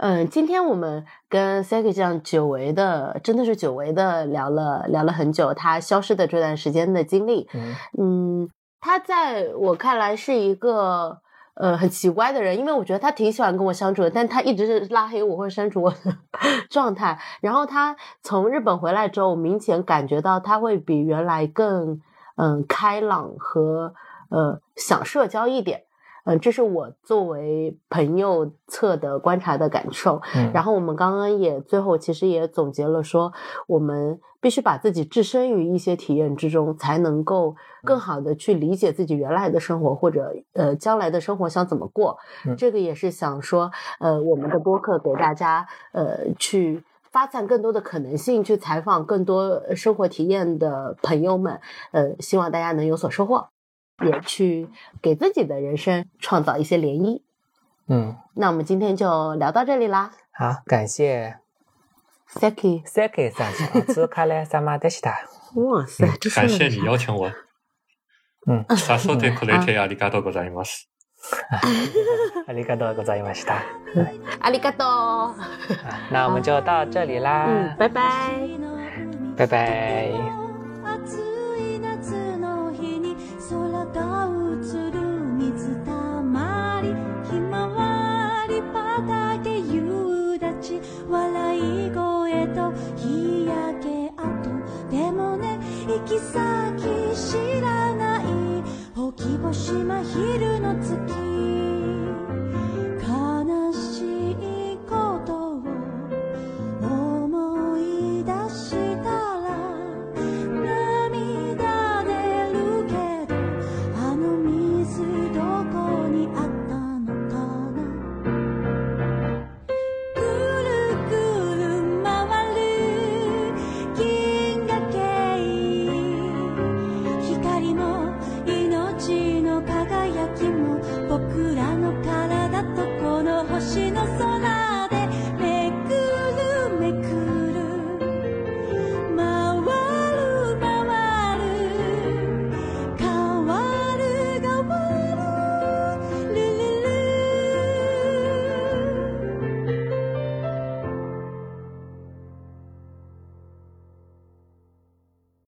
[0.00, 7.48] 嗯，今天我们跟 s e c o n 讲久违的，真的是久违的聊了聊了很久，他消失的这段时间的经历，
[7.96, 8.50] 嗯。
[8.80, 11.20] 他在我看来是一个
[11.54, 15.96] 呃很奇怪的人，因为我觉得他挺喜欢跟我相处的，但他一直是拉黑我或者删除我的
[16.70, 17.18] 状态。
[17.40, 22.00] 然后他从日本回来之后，我明显感觉到他会比原来更
[22.36, 23.94] 嗯开朗和
[24.30, 25.85] 呃想社交一点。
[26.26, 30.20] 嗯，这是我作为朋友侧的观察的感受。
[30.34, 33.32] 嗯，然后我们刚刚也最后其实也总结了说，
[33.68, 37.54] 我们必须把自己置身于一些体验之中，才能够
[37.84, 42.18] 更好的去理解自己原来的生活或者呃将来的生活想怎么过。
[42.58, 43.70] 这个也是想说，
[44.00, 51.60] 呃，我们的播客给大家呃去发散更多的可能性，去采访更多生活体验的朋友们。
[51.92, 53.48] 呃，希望大家能有所收获。
[54.04, 54.68] 也去
[55.00, 57.22] 给自己的人生创造一些涟漪。
[57.88, 60.12] 嗯，那我们今天就聊到这里啦。
[60.32, 61.38] 好，感谢。
[62.34, 62.82] Thank you.
[62.84, 63.32] Thank you.
[65.54, 67.30] 哇塞，感谢你邀请我。
[68.46, 70.88] 嗯，さそでくれてありがとうございます。
[72.46, 73.62] ありがとうございました。
[74.40, 75.34] ありがとう。
[76.12, 77.74] 那我们就到这里啦。
[77.78, 78.48] 拜拜。
[79.36, 80.10] 拜拜。
[80.10, 80.45] Bye bye
[95.96, 96.82] 行き先
[97.16, 98.24] 知らない。
[98.94, 101.35] ほきぼしまひるの月。